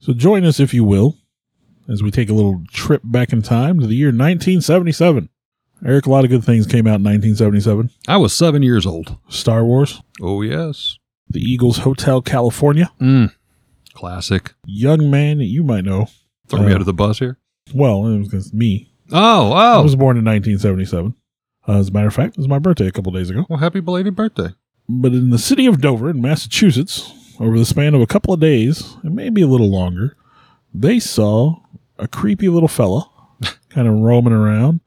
So 0.00 0.12
join 0.14 0.44
us, 0.44 0.58
if 0.60 0.72
you 0.72 0.84
will, 0.84 1.16
as 1.88 2.02
we 2.02 2.10
take 2.10 2.30
a 2.30 2.34
little 2.34 2.62
trip 2.72 3.02
back 3.04 3.32
in 3.32 3.42
time 3.42 3.80
to 3.80 3.86
the 3.86 3.94
year 3.94 4.08
1977. 4.08 5.28
Eric, 5.84 6.06
a 6.06 6.10
lot 6.10 6.24
of 6.24 6.30
good 6.30 6.44
things 6.44 6.66
came 6.66 6.86
out 6.86 7.00
in 7.00 7.04
1977. 7.04 7.90
I 8.08 8.16
was 8.18 8.32
seven 8.34 8.62
years 8.62 8.84
old. 8.86 9.16
Star 9.28 9.64
Wars, 9.64 10.02
Oh, 10.20 10.42
yes. 10.42 10.98
The 11.28 11.40
Eagles 11.40 11.78
Hotel 11.78 12.20
California, 12.22 12.90
Mm. 13.00 13.32
Classic. 13.94 14.54
Young 14.66 15.10
Man 15.10 15.38
that 15.38 15.44
you 15.46 15.62
might 15.62 15.84
know. 15.84 16.08
Throw 16.48 16.60
me 16.62 16.72
Uh, 16.72 16.74
out 16.76 16.80
of 16.80 16.86
the 16.86 16.92
bus 16.92 17.18
here. 17.18 17.38
Well, 17.74 18.06
it 18.06 18.18
was 18.18 18.28
'cause 18.28 18.52
me. 18.52 18.90
Oh, 19.12 19.50
oh. 19.50 19.52
I 19.52 19.74
oh. 19.76 19.82
was 19.82 19.96
born 19.96 20.16
in 20.16 20.24
1977. 20.24 21.14
Uh, 21.68 21.78
as 21.78 21.88
a 21.88 21.92
matter 21.92 22.08
of 22.08 22.14
fact, 22.14 22.34
it 22.34 22.38
was 22.38 22.48
my 22.48 22.58
birthday 22.58 22.86
a 22.88 22.92
couple 22.92 23.12
days 23.12 23.30
ago. 23.30 23.46
Well, 23.48 23.58
happy 23.58 23.80
belated 23.80 24.16
birthday. 24.16 24.48
But 24.88 25.12
in 25.12 25.30
the 25.30 25.38
city 25.38 25.66
of 25.66 25.80
Dover 25.80 26.10
in 26.10 26.20
Massachusetts, 26.20 27.12
over 27.40 27.58
the 27.58 27.64
span 27.64 27.94
of 27.94 28.02
a 28.02 28.06
couple 28.06 28.34
of 28.34 28.38
days, 28.38 28.96
and 29.02 29.16
maybe 29.16 29.40
a 29.40 29.46
little 29.46 29.70
longer, 29.70 30.14
they 30.72 31.00
saw 31.00 31.56
a 31.98 32.06
creepy 32.06 32.48
little 32.48 32.68
fella 32.68 33.10
kind 33.70 33.88
of 33.88 33.94
roaming 33.94 34.34
around. 34.34 34.80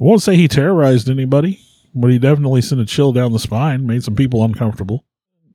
I 0.00 0.04
won't 0.04 0.22
say 0.22 0.34
he 0.34 0.48
terrorized 0.48 1.08
anybody, 1.10 1.60
but 1.94 2.10
he 2.10 2.18
definitely 2.18 2.62
sent 2.62 2.80
a 2.80 2.86
chill 2.86 3.12
down 3.12 3.32
the 3.32 3.38
spine, 3.38 3.86
made 3.86 4.02
some 4.02 4.16
people 4.16 4.42
uncomfortable. 4.42 5.04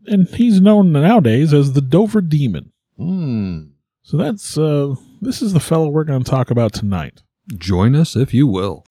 And 0.05 0.28
he's 0.30 0.62
known 0.62 0.92
nowadays 0.92 1.54
as 1.54 1.73
the 1.73 1.81
Dover 1.81 2.22
Demon. 2.22 2.72
Hmm. 2.95 3.64
So 4.04 4.16
that's 4.16 4.58
uh 4.58 4.95
this 5.22 5.42
is 5.42 5.52
the 5.52 5.59
fellow 5.59 5.90
we're 5.90 6.06
going 6.06 6.23
to 6.23 6.31
talk 6.31 6.50
about 6.50 6.72
tonight. 6.72 7.23
Join 7.58 7.94
us 7.94 8.16
if 8.16 8.34
you 8.34 8.48
will. 8.48 8.86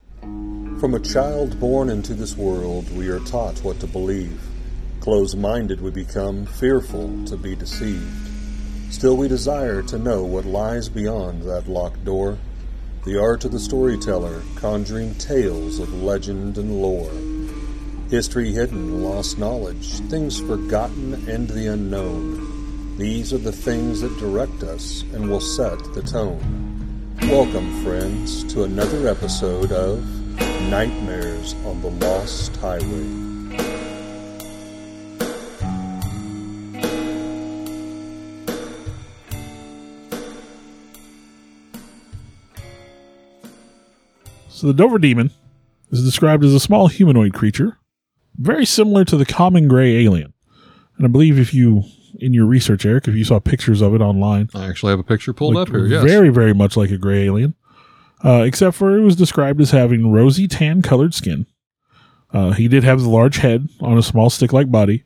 From 0.78 0.94
a 0.94 1.00
child 1.00 1.58
born 1.58 1.88
into 1.88 2.12
this 2.12 2.36
world, 2.36 2.94
we 2.94 3.08
are 3.08 3.20
taught 3.20 3.58
what 3.60 3.80
to 3.80 3.86
believe. 3.86 4.38
Closed 5.06 5.38
minded, 5.38 5.80
we 5.80 5.92
become 5.92 6.46
fearful 6.46 7.24
to 7.26 7.36
be 7.36 7.54
deceived. 7.54 8.28
Still, 8.90 9.16
we 9.16 9.28
desire 9.28 9.80
to 9.82 10.00
know 10.00 10.24
what 10.24 10.44
lies 10.44 10.88
beyond 10.88 11.44
that 11.44 11.68
locked 11.68 12.04
door. 12.04 12.36
The 13.04 13.16
art 13.16 13.44
of 13.44 13.52
the 13.52 13.60
storyteller, 13.60 14.42
conjuring 14.56 15.14
tales 15.14 15.78
of 15.78 16.02
legend 16.02 16.58
and 16.58 16.82
lore. 16.82 17.12
History 18.10 18.52
hidden, 18.52 19.04
lost 19.04 19.38
knowledge, 19.38 20.00
things 20.10 20.40
forgotten, 20.40 21.14
and 21.28 21.48
the 21.48 21.68
unknown. 21.68 22.96
These 22.98 23.32
are 23.32 23.38
the 23.38 23.52
things 23.52 24.00
that 24.00 24.18
direct 24.18 24.64
us 24.64 25.02
and 25.12 25.30
will 25.30 25.40
set 25.40 25.78
the 25.94 26.02
tone. 26.02 27.14
Welcome, 27.22 27.84
friends, 27.84 28.42
to 28.52 28.64
another 28.64 29.06
episode 29.06 29.70
of 29.70 30.04
Nightmares 30.68 31.54
on 31.64 31.80
the 31.80 31.90
Lost 31.90 32.56
Highway. 32.56 33.25
So 44.66 44.72
the 44.72 44.82
Dover 44.82 44.98
Demon 44.98 45.30
is 45.92 46.02
described 46.02 46.42
as 46.42 46.52
a 46.52 46.58
small 46.58 46.88
humanoid 46.88 47.32
creature, 47.32 47.78
very 48.36 48.66
similar 48.66 49.04
to 49.04 49.16
the 49.16 49.24
common 49.24 49.68
gray 49.68 50.04
alien. 50.04 50.34
And 50.96 51.06
I 51.06 51.08
believe 51.08 51.38
if 51.38 51.54
you, 51.54 51.84
in 52.18 52.34
your 52.34 52.46
research, 52.46 52.84
Eric, 52.84 53.06
if 53.06 53.14
you 53.14 53.22
saw 53.22 53.38
pictures 53.38 53.80
of 53.80 53.94
it 53.94 54.00
online, 54.00 54.50
I 54.56 54.66
actually 54.66 54.90
have 54.90 54.98
a 54.98 55.04
picture 55.04 55.32
pulled 55.32 55.56
up 55.56 55.68
here. 55.68 55.86
Yes. 55.86 56.02
very, 56.02 56.30
very 56.30 56.52
much 56.52 56.76
like 56.76 56.90
a 56.90 56.98
gray 56.98 57.26
alien, 57.26 57.54
uh, 58.24 58.42
except 58.44 58.74
for 58.74 58.98
it 58.98 59.02
was 59.02 59.14
described 59.14 59.60
as 59.60 59.70
having 59.70 60.10
rosy 60.10 60.48
tan 60.48 60.82
colored 60.82 61.14
skin. 61.14 61.46
Uh, 62.32 62.50
he 62.50 62.66
did 62.66 62.82
have 62.82 63.00
the 63.00 63.08
large 63.08 63.36
head 63.36 63.68
on 63.80 63.96
a 63.96 64.02
small 64.02 64.30
stick-like 64.30 64.72
body. 64.72 65.04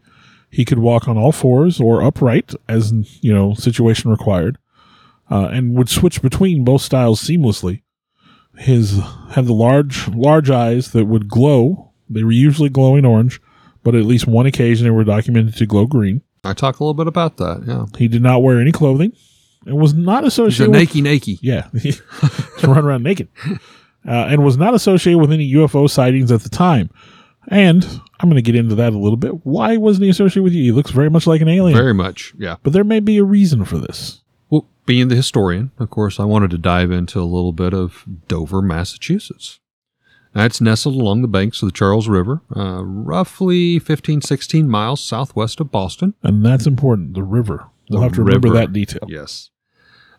He 0.49 0.65
could 0.65 0.79
walk 0.79 1.07
on 1.07 1.19
all 1.19 1.33
fours 1.33 1.79
or 1.79 2.03
upright, 2.03 2.55
as 2.67 2.95
you 3.21 3.35
know, 3.35 3.53
situation 3.53 4.11
required, 4.11 4.57
uh, 5.31 5.49
and 5.53 5.77
would 5.77 5.91
switch 5.91 6.23
between 6.23 6.65
both 6.65 6.81
styles 6.81 7.21
seamlessly. 7.21 7.83
His 8.61 9.01
had 9.31 9.47
the 9.47 9.53
large, 9.55 10.07
large 10.09 10.51
eyes 10.51 10.93
that 10.93 11.07
would 11.07 11.29
glow. 11.29 11.93
They 12.09 12.23
were 12.23 12.31
usually 12.33 12.69
glowing 12.69 13.05
orange, 13.07 13.41
but 13.83 13.95
at 13.95 14.05
least 14.05 14.27
one 14.27 14.47
occasion 14.47 14.85
they 14.85 14.91
were 14.91 15.05
documented 15.05 15.57
to 15.57 15.67
glow 15.67 15.87
green. 15.87 16.23
I 16.45 16.53
talk 16.55 16.79
a 16.79 16.85
little 16.85 16.95
bit 16.95 17.07
about 17.07 17.37
that. 17.39 17.63
Yeah. 17.67 17.87
He 17.99 18.07
did 18.09 18.23
not 18.23 18.43
wear 18.43 18.61
any 18.61 18.73
clothing, 18.73 19.13
and 19.67 19.77
was 19.77 19.95
not 19.95 20.25
He's 20.25 20.39
a 20.39 20.43
associated. 20.43 20.73
with, 20.75 20.89
nakey 20.91 21.03
nakey. 21.03 21.39
yeah, 21.43 21.69
Just 21.75 22.03
run 22.65 22.85
around 22.85 23.03
naked, 23.03 23.29
uh, 23.47 23.57
and 24.11 24.45
was 24.45 24.57
not 24.57 24.75
associated 24.75 25.19
with 25.19 25.33
any 25.33 25.51
UFO 25.55 25.89
sightings 25.89 26.31
at 26.33 26.41
the 26.43 26.49
time. 26.49 26.91
And 27.49 27.85
I'm 28.21 28.29
going 28.29 28.37
to 28.37 28.43
get 28.43 28.55
into 28.55 28.75
that 28.77 28.93
a 28.93 28.99
little 28.99 29.17
bit. 29.17 29.45
Why 29.47 29.77
wasn't 29.79 30.05
he 30.05 30.11
associated 30.11 30.43
with 30.43 30.53
you? 30.53 30.63
He 30.63 30.73
looks 30.73 30.91
very 30.91 31.09
much 31.09 31.27
like 31.27 31.41
an 31.41 31.49
alien, 31.49 31.77
Very 31.77 31.95
much. 31.95 32.35
Yeah. 32.39 32.57
but 32.63 32.73
there 32.75 32.85
may 32.85 33.01
be 33.01 33.17
a 33.17 33.25
reason 33.25 33.65
for 33.65 33.79
this. 33.79 34.20
Being 34.91 35.07
the 35.07 35.15
historian, 35.15 35.71
of 35.79 35.89
course, 35.89 36.19
I 36.19 36.25
wanted 36.25 36.51
to 36.51 36.59
dive 36.59 36.91
into 36.91 37.21
a 37.21 37.23
little 37.23 37.53
bit 37.53 37.73
of 37.73 38.05
Dover, 38.27 38.61
Massachusetts. 38.61 39.61
Now, 40.35 40.47
it's 40.47 40.61
nestled 40.61 40.97
along 40.97 41.23
the 41.23 41.29
banks 41.29 41.63
of 41.63 41.69
the 41.69 41.73
Charles 41.73 42.09
River, 42.09 42.43
uh, 42.57 42.83
roughly 42.85 43.79
15, 43.79 44.21
16 44.21 44.69
miles 44.69 45.01
southwest 45.01 45.61
of 45.61 45.71
Boston. 45.71 46.15
And 46.25 46.45
that's 46.45 46.67
important. 46.67 47.15
The 47.15 47.23
river. 47.23 47.69
We'll 47.89 48.01
The 48.01 48.07
have 48.07 48.15
to 48.15 48.25
remember 48.25 48.51
that 48.51 48.73
detail. 48.73 49.03
Yes. 49.07 49.51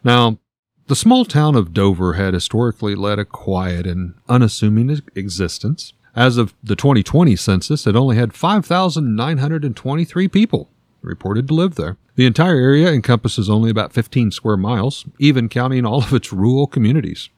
Now, 0.05 0.39
the 0.87 0.95
small 0.95 1.25
town 1.25 1.55
of 1.55 1.73
Dover 1.73 2.13
had 2.13 2.33
historically 2.33 2.95
led 2.95 3.19
a 3.19 3.25
quiet 3.25 3.85
and 3.85 4.13
unassuming 4.29 4.89
existence. 5.15 5.91
As 6.15 6.37
of 6.37 6.53
the 6.63 6.77
2020 6.77 7.35
census, 7.35 7.85
it 7.85 7.97
only 7.97 8.15
had 8.15 8.33
5,923 8.33 10.27
people 10.29 10.69
reported 11.01 11.49
to 11.49 11.53
live 11.53 11.75
there. 11.75 11.97
The 12.15 12.25
entire 12.25 12.57
area 12.57 12.91
encompasses 12.91 13.49
only 13.49 13.69
about 13.69 13.93
15 13.93 14.31
square 14.31 14.57
miles, 14.57 15.05
even 15.19 15.49
counting 15.49 15.85
all 15.85 16.03
of 16.03 16.13
its 16.13 16.33
rural 16.33 16.67
communities. 16.67 17.29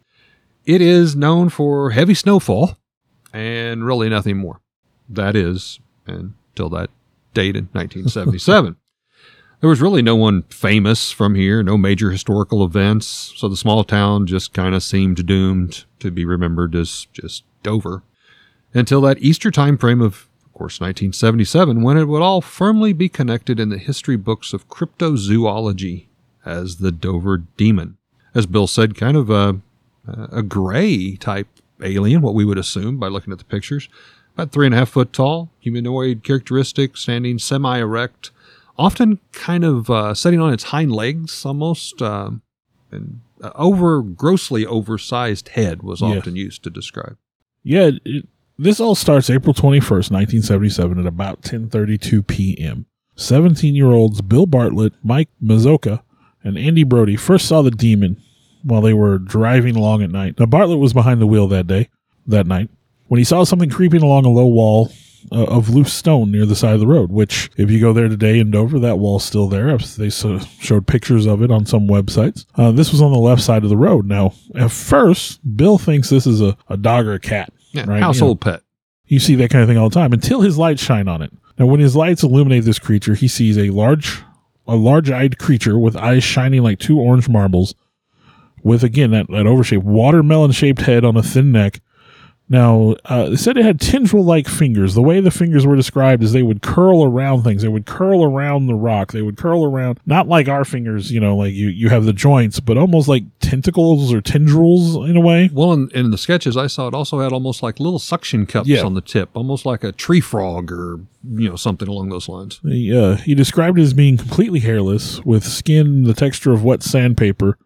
It 0.66 0.82
is 0.82 1.16
known 1.16 1.50
for 1.50 1.92
heavy 1.92 2.14
snowfall 2.14 2.78
and 3.34 3.86
really 3.86 4.10
nothing 4.10 4.38
more. 4.38 4.62
That 5.10 5.36
is, 5.36 5.80
until 6.08 6.70
that 6.70 6.90
date 7.34 7.56
in 7.56 7.70
1977. 7.74 8.78
There 9.64 9.70
was 9.70 9.80
really 9.80 10.02
no 10.02 10.18
one 10.18 10.44
famous 10.50 11.10
from 11.10 11.36
here, 11.36 11.64
no 11.64 11.78
major 11.78 12.12
historical 12.12 12.66
events, 12.66 13.32
so 13.38 13.48
the 13.48 13.56
small 13.56 13.86
town 13.86 14.28
just 14.28 14.52
kind 14.52 14.76
of 14.76 14.84
seemed 14.84 15.26
doomed 15.26 15.86
to 16.00 16.12
be 16.12 16.26
remembered 16.26 16.76
as 16.76 17.08
just 17.14 17.46
Dover. 17.64 18.04
Until 18.74 19.00
that 19.04 19.20
Easter 19.20 19.52
time 19.52 19.78
frame 19.78 20.02
of, 20.02 20.28
of 20.54 20.58
course, 20.60 20.80
1977, 20.80 21.82
when 21.82 21.98
it 21.98 22.06
would 22.08 22.22
all 22.22 22.40
firmly 22.40 22.94
be 22.94 23.10
connected 23.10 23.60
in 23.60 23.70
the 23.70 23.80
history 23.80 24.18
books 24.18 24.54
of 24.54 24.70
cryptozoology 24.70 26.06
as 26.46 26.78
the 26.78 26.92
Dover 26.92 27.38
Demon. 27.58 27.98
As 28.36 28.46
Bill 28.46 28.68
said, 28.68 28.96
kind 28.96 29.18
of 29.18 29.30
a, 29.32 29.60
a 30.08 30.44
gray 30.44 31.16
type 31.16 31.48
alien, 31.82 32.22
what 32.22 32.36
we 32.36 32.46
would 32.46 32.58
assume 32.60 32.98
by 33.00 33.08
looking 33.08 33.34
at 33.34 33.40
the 33.40 33.46
pictures. 33.46 33.90
About 34.36 34.52
three 34.52 34.66
and 34.68 34.76
a 34.76 34.78
half 34.78 34.90
foot 34.90 35.12
tall, 35.14 35.50
humanoid 35.60 36.24
characteristics, 36.24 37.02
standing 37.02 37.40
semi 37.40 37.80
erect, 37.80 38.30
often 38.78 39.20
kind 39.32 39.64
of 39.64 39.90
uh, 39.90 40.14
sitting 40.14 40.40
on 40.40 40.54
its 40.54 40.66
hind 40.66 40.92
legs 40.92 41.46
almost. 41.46 42.02
Um, 42.02 42.42
and 42.92 43.22
uh, 43.42 43.52
over, 43.56 44.02
grossly 44.02 44.66
oversized 44.66 45.50
head 45.50 45.82
was 45.84 46.02
Yes. 46.02 46.18
often 46.20 46.36
used 46.36 46.64
to 46.64 46.70
describe. 46.70 47.18
Yeah, 47.64 47.92
it, 48.06 48.28
this 48.58 48.80
all 48.80 48.96
starts 48.96 49.30
April 49.30 49.54
21st, 49.54 50.12
1977 50.12 51.00
at 51.00 51.06
about 51.06 51.42
10:32 51.42 52.26
p.m. 52.28 52.86
17-year-olds 53.18 54.22
Bill 54.22 54.46
Bartlett, 54.46 54.94
Mike 55.04 55.30
Mazzocca, 55.42 56.02
and 56.44 56.58
Andy 56.58 56.84
Brodie 56.84 57.16
first 57.16 57.48
saw 57.48 57.62
the 57.62 57.72
demon 57.72 58.22
while 58.64 58.82
they 58.82 58.94
were 58.94 59.20
driving 59.20 59.76
along 59.76 60.02
at 60.02 60.10
night. 60.10 60.40
Now 60.40 60.46
Bartlett 60.46 60.80
was 60.80 60.94
behind 60.94 61.22
the 61.22 61.28
wheel 61.28 61.48
that 61.48 61.68
day, 61.68 61.90
that 62.26 62.48
night, 62.48 62.70
when 63.08 63.20
he 63.20 63.24
saw 63.24 63.44
something 63.44 63.70
creeping 63.70 64.02
along 64.02 64.26
a 64.26 64.30
low 64.30 64.48
wall 64.48 64.92
uh, 65.32 65.44
of 65.46 65.70
loose 65.70 65.94
stone 65.94 66.32
near 66.32 66.46
the 66.46 66.56
side 66.56 66.74
of 66.74 66.80
the 66.80 66.88
road, 66.88 67.12
which 67.12 67.50
if 67.58 67.70
you 67.72 67.80
go 67.80 67.94
there 67.94 68.10
today 68.10 68.40
in 68.40 68.52
Dover, 68.52 68.80
that 68.80 69.00
wall's 69.00 69.24
still 69.24 69.48
there. 69.48 69.78
They 69.78 70.10
so- 70.10 70.40
showed 70.60 70.88
pictures 70.88 71.26
of 71.26 71.42
it 71.42 71.52
on 71.52 71.66
some 71.66 71.88
websites. 71.88 72.46
Uh, 72.56 72.72
this 72.72 72.92
was 72.92 73.02
on 73.02 73.12
the 73.12 73.18
left 73.20 73.42
side 73.42 73.64
of 73.64 73.70
the 73.70 73.78
road. 73.78 74.06
Now, 74.06 74.34
at 74.56 74.72
first, 74.72 75.40
Bill 75.56 75.78
thinks 75.78 76.10
this 76.10 76.28
is 76.28 76.42
a, 76.42 76.58
a 76.70 76.78
dog 76.78 77.06
or 77.06 77.14
a 77.14 77.20
cat. 77.20 77.54
Yeah, 77.74 77.86
Right, 77.88 78.02
household 78.02 78.40
pet. 78.40 78.62
You 79.06 79.20
see 79.20 79.36
that 79.36 79.50
kind 79.50 79.62
of 79.62 79.68
thing 79.68 79.78
all 79.78 79.90
the 79.90 79.96
time 79.96 80.14
until 80.14 80.42
his 80.42 80.58
lights 80.58 80.82
shine 80.82 81.08
on 81.08 81.22
it. 81.22 81.32
Now, 81.60 81.66
when 81.66 81.80
his 81.80 81.96
lights 81.96 82.24
illuminate 82.24 82.64
this 82.64 82.80
creature, 82.80 83.16
he 83.16 83.28
sees 83.28 83.58
a 83.58 83.70
large, 83.70 84.22
a 84.68 84.76
large-eyed 84.76 85.38
creature 85.38 85.78
with 85.78 85.96
eyes 85.96 86.24
shining 86.24 86.64
like 86.64 86.80
two 86.80 87.00
orange 87.00 87.28
marbles, 87.28 87.76
with 88.64 88.84
again 88.84 89.12
that, 89.12 89.28
that 89.30 89.46
overshaped 89.46 89.84
watermelon-shaped 89.84 90.82
head 90.82 91.04
on 91.04 91.18
a 91.18 91.22
thin 91.24 91.52
neck, 91.52 91.82
Now, 92.50 92.96
uh, 93.06 93.30
they 93.30 93.36
said 93.38 93.58
it 93.58 93.66
had 93.66 93.80
tendril 93.80 94.24
like 94.24 94.48
fingers. 94.48 94.94
The 94.94 95.02
way 95.02 95.20
the 95.22 95.32
fingers 95.32 95.66
were 95.66 95.76
described 95.76 96.22
is 96.22 96.34
they 96.34 96.44
would 96.44 96.62
curl 96.62 97.04
around 97.04 97.44
things. 97.44 97.62
They 97.62 97.68
would 97.68 97.86
curl 97.86 98.24
around 98.24 98.68
the 98.68 98.76
rock. 98.76 99.12
They 99.12 99.22
would 99.22 99.38
curl 99.38 99.66
around, 99.66 100.00
not 100.06 100.28
like 100.28 100.48
our 100.50 100.66
fingers, 100.66 101.10
you 101.12 101.20
know, 101.20 101.36
like 101.38 101.54
you, 101.54 101.70
you 101.70 101.90
have 101.90 102.06
the 102.06 102.14
joints, 102.14 102.60
but 102.60 102.78
almost 102.78 103.08
like 103.08 103.24
tentacles 103.40 104.14
or 104.14 104.22
tendrils 104.22 104.96
in 105.10 105.16
a 105.16 105.22
way. 105.22 105.50
Well, 105.54 105.74
in, 105.74 105.90
in 105.96 106.12
the 106.12 106.18
sketches 106.18 106.58
I 106.58 106.68
saw, 106.68 106.88
it 106.88 106.94
also 106.94 107.20
had 107.22 107.32
almost 107.32 107.64
like 107.64 107.80
little 107.80 107.98
suction 108.00 108.46
cups 108.46 108.68
Yeah. 108.68 108.84
on 108.84 108.94
the 108.94 109.02
tip, 109.02 109.30
almost 109.34 109.66
like 109.66 109.84
a 109.84 109.92
tree 109.94 110.22
frog 110.22 110.72
or 110.72 111.00
you 111.26 111.50
know 111.50 111.56
something 111.56 111.88
along 111.88 112.10
those 112.10 112.28
lines. 112.28 112.60
He, 112.64 112.96
uh, 112.96 113.16
he 113.16 113.34
described 113.34 113.80
it 113.80 113.84
as 113.84 113.94
being 113.94 114.18
completely 114.18 114.60
hairless 114.60 115.24
with 115.24 115.46
skin 115.46 116.04
the 116.04 116.14
texture 116.14 116.52
of 116.52 116.64
wet 116.64 116.84
sandpaper. 116.84 117.58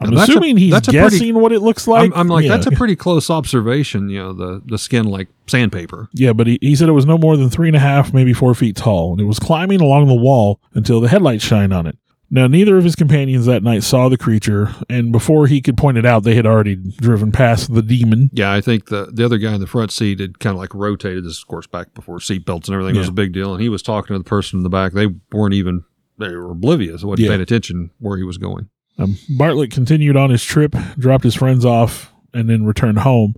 I'm 0.00 0.10
Now, 0.10 0.16
that's 0.18 0.28
a- 0.28 0.32
assuming 0.32 0.56
he's 0.56 0.72
that's 0.72 0.88
a 0.88 0.90
pretty- 0.92 1.18
guessing 1.18 1.34
what 1.40 1.52
it 1.52 1.60
looks 1.60 1.86
like. 1.86 2.10
I'm, 2.12 2.20
I'm 2.20 2.28
like, 2.28 2.44
Yeah. 2.44 2.50
that's 2.56 2.66
a 2.66 2.72
pretty 2.72 2.96
close 2.96 3.30
observation. 3.30 4.08
You 4.08 4.18
know, 4.18 4.32
the 4.32 4.62
the 4.66 4.78
skin 4.78 5.06
like 5.06 5.28
sandpaper. 5.46 6.08
Yeah, 6.12 6.32
but 6.32 6.46
he, 6.46 6.58
he 6.60 6.74
said 6.76 6.88
it 6.88 6.92
was 6.92 7.06
no 7.06 7.16
more 7.18 7.36
than 7.36 7.48
three 7.50 7.68
and 7.68 7.76
a 7.76 7.80
half, 7.80 8.12
maybe 8.12 8.32
four 8.32 8.54
feet 8.54 8.76
tall, 8.76 9.12
and 9.12 9.20
it 9.20 9.24
was 9.24 9.38
climbing 9.38 9.80
along 9.80 10.08
the 10.08 10.14
wall 10.14 10.60
until 10.74 11.00
the 11.00 11.08
headlights 11.08 11.44
shined 11.44 11.72
on 11.72 11.86
it. 11.86 11.96
Now, 12.30 12.48
neither 12.48 12.76
of 12.76 12.82
his 12.82 12.96
companions 12.96 13.46
that 13.46 13.62
night 13.62 13.84
saw 13.84 14.08
the 14.08 14.16
creature, 14.16 14.74
and 14.88 15.12
before 15.12 15.46
he 15.46 15.60
could 15.60 15.76
point 15.76 15.98
it 15.98 16.06
out, 16.06 16.24
they 16.24 16.34
had 16.34 16.46
already 16.46 16.74
driven 16.74 17.30
past 17.30 17.72
the 17.72 17.82
demon. 17.82 18.30
Yeah, 18.32 18.52
I 18.52 18.60
think 18.60 18.86
the 18.86 19.10
the 19.12 19.24
other 19.24 19.38
guy 19.38 19.54
in 19.54 19.60
the 19.60 19.66
front 19.68 19.92
seat 19.92 20.18
had 20.18 20.40
kind 20.40 20.54
of 20.54 20.58
like 20.58 20.74
rotated 20.74 21.24
this, 21.24 21.40
of 21.40 21.46
course, 21.46 21.68
back 21.68 21.94
before 21.94 22.18
seatbelts 22.18 22.66
and 22.66 22.70
everything 22.74 22.96
was 22.96 23.08
a 23.08 23.12
big 23.12 23.32
deal, 23.32 23.52
and 23.52 23.62
he 23.62 23.68
was 23.68 23.82
talking 23.82 24.14
to 24.14 24.18
the 24.18 24.24
person 24.24 24.58
in 24.58 24.62
the 24.64 24.70
back. 24.70 24.92
They 24.92 25.06
weren't 25.32 25.54
even 25.54 25.84
they 26.18 26.30
were 26.34 26.50
oblivious, 26.50 27.04
wasn't 27.04 27.20
Yeah. 27.26 27.28
paying 27.28 27.40
attention 27.42 27.90
where 28.00 28.16
he 28.16 28.24
was 28.24 28.38
going. 28.38 28.68
Um, 28.98 29.18
Bartlett 29.36 29.70
continued 29.72 30.16
on 30.16 30.30
his 30.30 30.44
trip, 30.44 30.74
dropped 30.98 31.24
his 31.24 31.34
friends 31.34 31.64
off, 31.64 32.12
and 32.32 32.48
then 32.48 32.64
returned 32.64 32.98
home. 32.98 33.34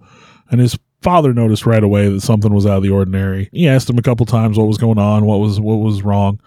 And 0.51 0.61
his 0.61 0.79
father 1.03 1.33
noticed 1.33 1.67
right 1.67 1.83
away 1.83 2.09
that 2.09 2.21
something 2.21 2.53
was 2.53 2.67
out 2.67 2.79
of 2.79 2.83
the 2.83 2.91
ordinary. 2.91 3.49
He 3.53 3.69
asked 3.69 3.89
him 3.89 3.99
a 3.99 4.03
couple 4.03 4.27
times 4.27 4.59
what 4.59 4.67
was 4.69 4.79
going 4.79 4.99
on, 4.99 5.25
what 5.25 5.39
was 5.41 5.59
what 5.61 5.77
was 5.77 6.03
wrong, 6.03 6.41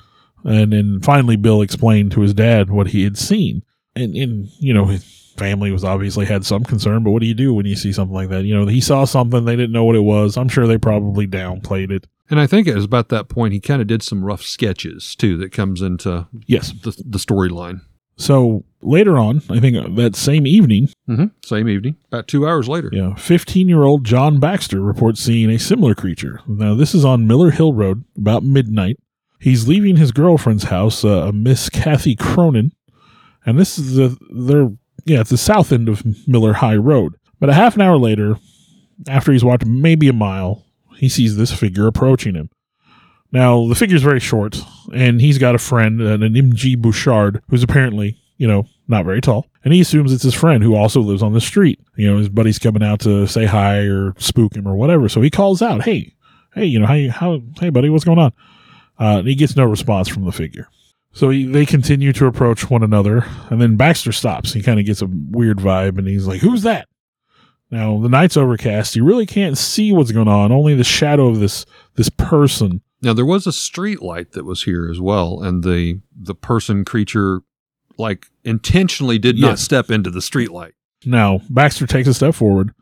and 0.44 0.72
then 0.74 1.00
finally 1.02 1.36
Bill 1.38 1.62
explained 1.62 2.12
to 2.14 2.22
his 2.22 2.34
dad 2.34 2.70
what 2.70 2.88
he 2.88 3.04
had 3.04 3.18
seen. 3.18 3.64
And 3.96 4.16
and 4.16 4.48
you 4.60 4.74
know 4.74 4.86
his 4.86 5.34
family 5.38 5.72
was 5.72 5.84
obviously 5.84 6.26
had 6.26 6.46
some 6.46 6.64
concern, 6.64 7.04
but 7.04 7.12
what 7.12 7.22
do 7.22 7.28
you 7.28 7.34
do 7.34 7.54
when 7.54 7.66
you 7.66 7.76
see 7.76 7.92
something 7.94 8.14
like 8.14 8.30
that? 8.30 8.44
You 8.46 8.56
know 8.56 8.68
he 8.68 8.82
saw 8.82 9.06
something 9.06 9.46
they 9.46 9.56
didn't 9.56 9.72
know 9.72 9.86
what 9.86 9.96
it 9.96 10.00
was. 10.04 10.38
I'm 10.38 10.50
sure 10.50 10.68
they 10.68 10.78
probably 10.78 11.28
downplayed 11.28 11.92
it. 11.92 12.06
And 12.30 12.40
I 12.40 12.46
think 12.46 12.68
it 12.68 12.76
was 12.76 12.86
about 12.86 13.10
that 13.10 13.28
point 13.28 13.54
he 13.54 13.60
kind 13.60 13.82
of 13.82 13.88
did 13.88 14.04
some 14.04 14.24
rough 14.24 14.44
sketches 14.44 15.16
too 15.16 15.38
that 15.38 15.52
comes 15.52 15.82
into 15.82 16.28
Yes. 16.46 16.72
the, 16.84 16.92
the 17.06 17.18
storyline. 17.18 17.82
So 18.20 18.66
later 18.82 19.18
on, 19.18 19.42
I 19.50 19.60
think 19.60 19.96
that 19.96 20.16
same 20.16 20.46
evening, 20.46 20.90
Mm-hmm. 21.10 21.26
Same 21.44 21.68
evening, 21.68 21.96
about 22.12 22.28
two 22.28 22.48
hours 22.48 22.68
later. 22.68 22.90
Yeah, 22.92 23.16
15 23.16 23.68
year 23.68 23.84
old 23.84 24.04
John 24.04 24.40
Baxter 24.40 24.82
reports 24.82 25.22
seeing 25.22 25.50
a 25.50 25.58
similar 25.58 25.96
creature. 25.96 26.42
Now, 26.48 26.76
this 26.76 26.94
is 26.94 27.04
on 27.04 27.26
Miller 27.26 27.50
Hill 27.50 27.74
Road 27.74 28.04
about 28.18 28.44
midnight. 28.44 28.98
He's 29.40 29.68
leaving 29.68 29.96
his 29.96 30.12
girlfriend's 30.12 30.66
house, 30.66 31.04
uh, 31.04 31.32
Miss 31.34 31.70
Kathy 31.70 32.16
Cronin, 32.16 32.74
and 33.46 33.58
this 33.58 33.80
is 33.80 33.96
the 33.96 34.18
they're 34.30 34.70
yeah 35.06 35.22
at 35.22 35.30
the 35.30 35.38
south 35.38 35.72
end 35.72 35.88
of 35.90 36.04
Miller 36.28 36.54
Hill 36.54 36.78
Road. 36.78 37.16
But 37.40 37.50
a 37.50 37.54
half 37.54 37.76
an 37.76 37.82
hour 37.82 37.98
later, 37.98 38.38
after 39.08 39.32
he's 39.32 39.46
walked 39.46 39.66
maybe 39.66 40.10
a 40.10 40.14
mile, 40.14 40.66
he 40.98 41.08
sees 41.08 41.38
this 41.38 41.54
figure 41.54 41.88
approaching 41.88 42.36
him. 42.36 42.50
Now, 43.32 43.68
the 43.68 43.76
figure's 43.76 44.02
very 44.02 44.20
short, 44.20 44.60
and 44.94 45.22
he's 45.22 45.38
got 45.38 45.56
a 45.56 45.60
friend, 45.60 46.02
an 46.02 46.36
M.G. 46.36 46.76
Bouchard, 46.76 47.42
who's 47.50 47.64
apparently, 47.64 48.18
you 48.38 48.48
know, 48.48 48.66
not 48.88 49.06
very 49.06 49.22
tall. 49.22 49.46
And 49.64 49.74
he 49.74 49.82
assumes 49.82 50.12
it's 50.12 50.24
his 50.24 50.34
friend 50.34 50.64
who 50.64 50.76
also 50.76 51.00
lives 51.00 51.22
on 51.22 51.34
the 51.34 51.42
street. 51.42 51.80
You 51.96 52.10
know, 52.10 52.18
his 52.18 52.30
buddy's 52.30 52.58
coming 52.58 52.82
out 52.82 53.02
to 53.02 53.28
say 53.28 53.46
hi 53.46 53.82
or 53.82 54.14
spook 54.18 54.56
him 54.56 54.68
or 54.68 54.76
whatever. 54.76 55.10
So 55.10 55.22
he 55.22 55.30
calls 55.30 55.62
out, 55.62 55.84
hey, 55.84 56.14
hey, 56.56 56.66
you 56.66 56.80
know, 56.80 56.88
how, 56.88 57.10
how 57.12 57.42
hey, 57.60 57.70
buddy, 57.70 57.90
what's 57.90 58.06
going 58.06 58.20
on? 58.20 58.34
Uh, 59.00 59.20
and 59.20 59.28
he 59.28 59.36
gets 59.36 59.56
no 59.56 59.66
response 59.66 60.08
from 60.08 60.26
the 60.26 60.32
figure. 60.32 60.68
So 61.12 61.30
he, 61.30 61.46
they 61.46 61.66
continue 61.66 62.14
to 62.14 62.26
approach 62.26 62.70
one 62.70 62.84
another, 62.84 63.26
and 63.50 63.62
then 63.62 63.78
Baxter 63.78 64.12
stops. 64.12 64.54
He 64.54 64.62
kind 64.62 64.80
of 64.80 64.86
gets 64.86 65.02
a 65.02 65.08
weird 65.08 65.58
vibe, 65.58 65.98
and 65.98 66.08
he's 66.08 66.28
like, 66.28 66.42
"Who's 66.42 66.62
that?" 66.64 66.88
Now 67.72 68.00
the 68.00 68.10
night's 68.10 68.38
overcast. 68.38 68.96
You 68.96 69.04
really 69.04 69.26
can't 69.26 69.58
see 69.58 69.92
what's 69.92 70.12
going 70.12 70.28
on. 70.28 70.52
Only 70.52 70.76
the 70.76 70.84
shadow 70.84 71.28
of 71.28 71.40
this 71.40 71.66
this 71.96 72.10
person. 72.10 72.82
Now 73.02 73.14
there 73.14 73.26
was 73.26 73.48
a 73.48 73.54
street 73.54 74.02
light 74.02 74.32
that 74.34 74.44
was 74.46 74.64
here 74.64 74.90
as 74.90 75.00
well, 75.00 75.42
and 75.42 75.64
the 75.64 76.02
the 76.16 76.36
person 76.36 76.84
creature 76.84 77.42
like 77.98 78.28
intentionally 78.44 79.20
did 79.20 79.38
not 79.38 79.60
step 79.60 79.92
into 79.92 80.10
the 80.10 80.22
street 80.22 80.52
light. 80.52 80.74
Now 81.06 81.42
Baxter 81.50 81.86
takes 81.86 82.08
a 82.08 82.14
step 82.14 82.34
forward, 82.34 82.74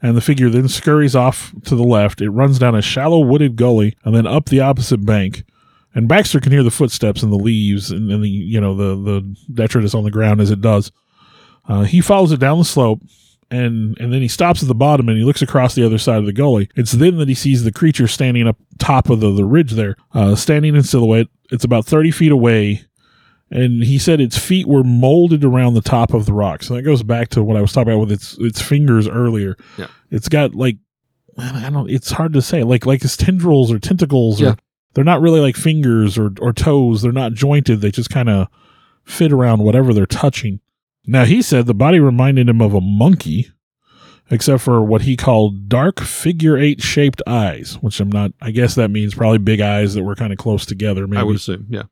and 0.00 0.16
the 0.16 0.20
figure 0.20 0.48
then 0.48 0.68
scurries 0.68 1.16
off 1.16 1.52
to 1.64 1.74
the 1.74 1.82
left. 1.82 2.20
It 2.20 2.30
runs 2.30 2.58
down 2.58 2.74
a 2.74 2.82
shallow 2.82 3.20
wooded 3.20 3.56
gully 3.56 3.96
and 4.04 4.14
then 4.14 4.26
up 4.26 4.46
the 4.46 4.60
opposite 4.60 5.04
bank. 5.04 5.44
And 5.92 6.08
Baxter 6.08 6.38
can 6.38 6.52
hear 6.52 6.62
the 6.62 6.70
footsteps 6.70 7.22
in 7.22 7.30
the 7.30 7.36
leaves 7.36 7.90
and, 7.90 8.10
and 8.12 8.22
the 8.22 8.28
you 8.28 8.60
know 8.60 8.76
the 8.76 8.94
the 8.94 9.36
detritus 9.52 9.94
on 9.94 10.04
the 10.04 10.10
ground 10.10 10.40
as 10.40 10.50
it 10.50 10.60
does. 10.60 10.92
Uh, 11.68 11.82
he 11.82 12.00
follows 12.00 12.32
it 12.32 12.40
down 12.40 12.58
the 12.58 12.64
slope, 12.64 13.00
and 13.50 13.98
and 13.98 14.12
then 14.12 14.22
he 14.22 14.28
stops 14.28 14.62
at 14.62 14.68
the 14.68 14.74
bottom 14.74 15.08
and 15.08 15.18
he 15.18 15.24
looks 15.24 15.42
across 15.42 15.74
the 15.74 15.84
other 15.84 15.98
side 15.98 16.18
of 16.18 16.26
the 16.26 16.32
gully. 16.32 16.68
It's 16.76 16.92
then 16.92 17.18
that 17.18 17.28
he 17.28 17.34
sees 17.34 17.64
the 17.64 17.72
creature 17.72 18.06
standing 18.06 18.46
up 18.46 18.56
top 18.78 19.10
of 19.10 19.20
the, 19.20 19.32
the 19.32 19.44
ridge 19.44 19.72
there, 19.72 19.96
uh, 20.14 20.34
standing 20.36 20.76
in 20.76 20.82
silhouette. 20.82 21.26
It's 21.50 21.64
about 21.64 21.84
thirty 21.84 22.10
feet 22.10 22.32
away, 22.32 22.84
and 23.50 23.82
he 23.82 23.98
said 23.98 24.20
its 24.20 24.38
feet 24.38 24.66
were 24.66 24.84
molded 24.84 25.44
around 25.44 25.74
the 25.74 25.80
top 25.80 26.14
of 26.14 26.26
the 26.26 26.32
rock. 26.32 26.62
So 26.62 26.74
that 26.74 26.82
goes 26.82 27.02
back 27.02 27.28
to 27.30 27.42
what 27.42 27.56
I 27.56 27.60
was 27.60 27.72
talking 27.72 27.92
about 27.92 28.00
with 28.00 28.12
its 28.12 28.36
its 28.38 28.62
fingers 28.62 29.08
earlier. 29.08 29.56
Yeah. 29.76 29.88
it's 30.10 30.28
got 30.28 30.54
like 30.54 30.76
I 31.38 31.70
don't. 31.70 31.90
It's 31.90 32.10
hard 32.10 32.32
to 32.34 32.42
say. 32.42 32.62
Like 32.62 32.86
like 32.86 33.04
its 33.04 33.16
tendrils 33.16 33.72
or 33.72 33.78
tentacles. 33.78 34.40
Yeah. 34.40 34.50
Or, 34.50 34.56
they're 34.94 35.04
not 35.04 35.20
really 35.20 35.40
like 35.40 35.56
fingers 35.56 36.18
or 36.18 36.32
or 36.40 36.52
toes. 36.52 37.02
They're 37.02 37.12
not 37.12 37.32
jointed. 37.32 37.80
They 37.80 37.90
just 37.90 38.10
kind 38.10 38.28
of 38.28 38.48
fit 39.04 39.32
around 39.32 39.62
whatever 39.62 39.94
they're 39.94 40.06
touching. 40.06 40.60
Now 41.10 41.24
he 41.24 41.42
said 41.42 41.66
the 41.66 41.74
body 41.74 41.98
reminded 41.98 42.48
him 42.48 42.60
of 42.62 42.72
a 42.72 42.80
monkey, 42.80 43.50
except 44.30 44.62
for 44.62 44.80
what 44.82 45.02
he 45.02 45.16
called 45.16 45.68
dark 45.68 45.98
figure 46.00 46.56
eight 46.56 46.80
shaped 46.80 47.20
eyes, 47.26 47.74
which 47.80 47.98
I'm 47.98 48.10
not. 48.12 48.32
I 48.40 48.52
guess 48.52 48.76
that 48.76 48.90
means 48.92 49.14
probably 49.14 49.38
big 49.38 49.60
eyes 49.60 49.94
that 49.94 50.04
were 50.04 50.14
kind 50.14 50.32
of 50.32 50.38
close 50.38 50.64
together. 50.64 51.06
Maybe. 51.08 51.20
I 51.20 51.24
would 51.24 51.34
assume, 51.36 51.66
yeah. 51.68 51.82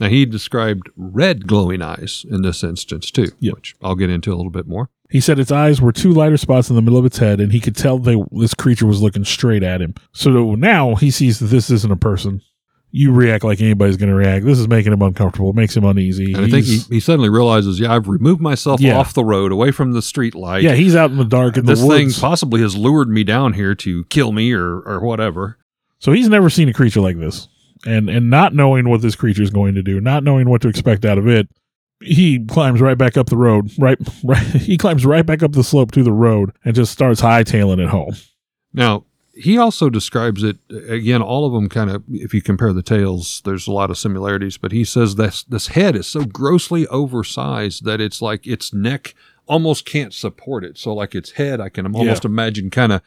Now 0.00 0.08
he 0.08 0.24
described 0.24 0.88
red 0.96 1.46
glowing 1.46 1.82
eyes 1.82 2.24
in 2.30 2.40
this 2.40 2.64
instance 2.64 3.10
too, 3.10 3.28
Yeah. 3.40 3.52
which 3.52 3.74
I'll 3.82 3.94
get 3.94 4.08
into 4.10 4.32
a 4.32 4.36
little 4.36 4.50
bit 4.50 4.66
more. 4.66 4.88
He 5.10 5.20
said 5.20 5.38
its 5.38 5.52
eyes 5.52 5.78
were 5.82 5.92
two 5.92 6.10
lighter 6.10 6.38
spots 6.38 6.70
in 6.70 6.76
the 6.76 6.80
middle 6.80 6.98
of 6.98 7.04
its 7.04 7.18
head, 7.18 7.40
and 7.42 7.52
he 7.52 7.60
could 7.60 7.76
tell 7.76 7.98
they 7.98 8.16
this 8.32 8.54
creature 8.54 8.86
was 8.86 9.02
looking 9.02 9.24
straight 9.26 9.62
at 9.62 9.82
him. 9.82 9.94
So 10.12 10.54
now 10.54 10.94
he 10.94 11.10
sees 11.10 11.38
that 11.40 11.48
this 11.48 11.68
isn't 11.68 11.92
a 11.92 11.96
person. 11.96 12.40
You 12.94 13.10
react 13.10 13.42
like 13.42 13.58
anybody's 13.62 13.96
going 13.96 14.10
to 14.10 14.14
react. 14.14 14.44
This 14.44 14.58
is 14.58 14.68
making 14.68 14.92
him 14.92 15.00
uncomfortable. 15.00 15.48
It 15.48 15.56
makes 15.56 15.74
him 15.74 15.82
uneasy. 15.84 16.34
And 16.34 16.44
I 16.44 16.48
think 16.50 16.66
he, 16.66 16.78
he 16.90 17.00
suddenly 17.00 17.30
realizes, 17.30 17.80
yeah, 17.80 17.94
I've 17.94 18.06
removed 18.06 18.42
myself 18.42 18.82
Yeah. 18.82 18.98
off 18.98 19.14
the 19.14 19.24
road, 19.24 19.50
away 19.50 19.70
from 19.70 19.92
the 19.92 20.02
street 20.02 20.34
light. 20.34 20.62
yeah, 20.62 20.74
he's 20.74 20.94
out 20.94 21.10
in 21.10 21.16
the 21.16 21.24
dark 21.24 21.56
in 21.56 21.64
this 21.64 21.80
the 21.80 21.88
thing 21.88 22.10
possibly 22.12 22.60
has 22.60 22.76
lured 22.76 23.08
me 23.08 23.24
down 23.24 23.54
here 23.54 23.74
to 23.76 24.04
kill 24.04 24.32
me 24.32 24.52
or 24.52 24.80
or 24.80 25.00
whatever. 25.00 25.56
So 26.00 26.12
he's 26.12 26.28
never 26.28 26.50
seen 26.50 26.68
a 26.68 26.74
creature 26.74 27.00
like 27.00 27.18
this. 27.18 27.48
And 27.86 28.10
and 28.10 28.28
not 28.28 28.54
knowing 28.54 28.88
what 28.90 29.00
this 29.00 29.16
creature 29.16 29.42
is 29.42 29.50
going 29.50 29.74
to 29.74 29.82
do, 29.82 29.98
not 29.98 30.22
knowing 30.22 30.50
what 30.50 30.60
to 30.62 30.68
expect 30.68 31.06
out 31.06 31.16
of 31.16 31.26
it, 31.26 31.48
he 32.02 32.44
climbs 32.44 32.82
right 32.82 32.98
back 32.98 33.16
up 33.16 33.28
the 33.28 33.36
road. 33.38 33.70
Right 33.78 33.98
right 34.22 34.38
he 34.38 34.76
climbs 34.76 35.06
right 35.06 35.24
back 35.24 35.42
up 35.42 35.52
the 35.52 35.64
slope 35.64 35.92
to 35.92 36.02
the 36.02 36.12
road 36.12 36.50
and 36.62 36.74
just 36.76 36.92
starts 36.92 37.22
hightailing 37.22 37.78
it 37.82 37.88
home. 37.88 38.14
Now, 38.74 39.04
he 39.34 39.56
also 39.56 39.88
describes 39.88 40.42
it 40.42 40.58
again, 40.70 41.22
all 41.22 41.46
of 41.46 41.52
them 41.52 41.68
kind 41.68 41.90
of 41.90 42.02
if 42.10 42.34
you 42.34 42.42
compare 42.42 42.72
the 42.72 42.82
tails, 42.82 43.40
there's 43.44 43.66
a 43.66 43.72
lot 43.72 43.90
of 43.90 43.98
similarities, 43.98 44.58
but 44.58 44.72
he 44.72 44.84
says 44.84 45.16
this 45.16 45.42
this 45.44 45.68
head 45.68 45.96
is 45.96 46.06
so 46.06 46.24
grossly 46.24 46.86
oversized 46.88 47.84
that 47.84 48.00
it's 48.00 48.20
like 48.20 48.46
its 48.46 48.74
neck 48.74 49.14
almost 49.46 49.86
can't 49.86 50.12
support 50.14 50.64
it. 50.64 50.78
So 50.78 50.94
like 50.94 51.14
its 51.14 51.32
head, 51.32 51.60
I 51.60 51.68
can 51.68 51.86
almost 51.94 52.24
imagine 52.24 52.70
kind 52.70 52.92
of 52.92 53.02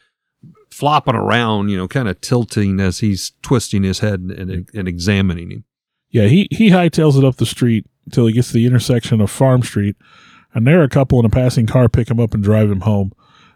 flopping 0.70 1.14
around, 1.14 1.68
you 1.68 1.76
know, 1.76 1.88
kind 1.88 2.08
of 2.08 2.20
tilting 2.20 2.80
as 2.80 2.98
he's 2.98 3.32
twisting 3.42 3.82
his 3.82 4.00
head 4.00 4.20
and, 4.20 4.68
and, 4.74 4.88
examining 4.88 5.50
him. 5.50 5.64
Yeah, 6.10 6.26
he 6.26 6.48
he 6.50 6.70
hightails 6.70 7.16
it 7.16 7.24
up 7.24 7.36
the 7.36 7.46
street 7.46 7.86
until 8.04 8.26
he 8.26 8.32
gets 8.32 8.48
to 8.48 8.54
the 8.54 8.66
intersection 8.66 9.20
of 9.20 9.30
Farm 9.30 9.62
Street, 9.62 9.96
and 10.54 10.66
there 10.66 10.82
a 10.82 10.88
couple 10.88 11.18
in 11.20 11.26
a 11.26 11.30
passing 11.30 11.66
car 11.66 11.88
pick 11.88 12.10
him 12.10 12.20
up 12.20 12.34
and 12.34 12.42
drive 12.42 12.70
him 12.70 12.80
home. 12.80 13.12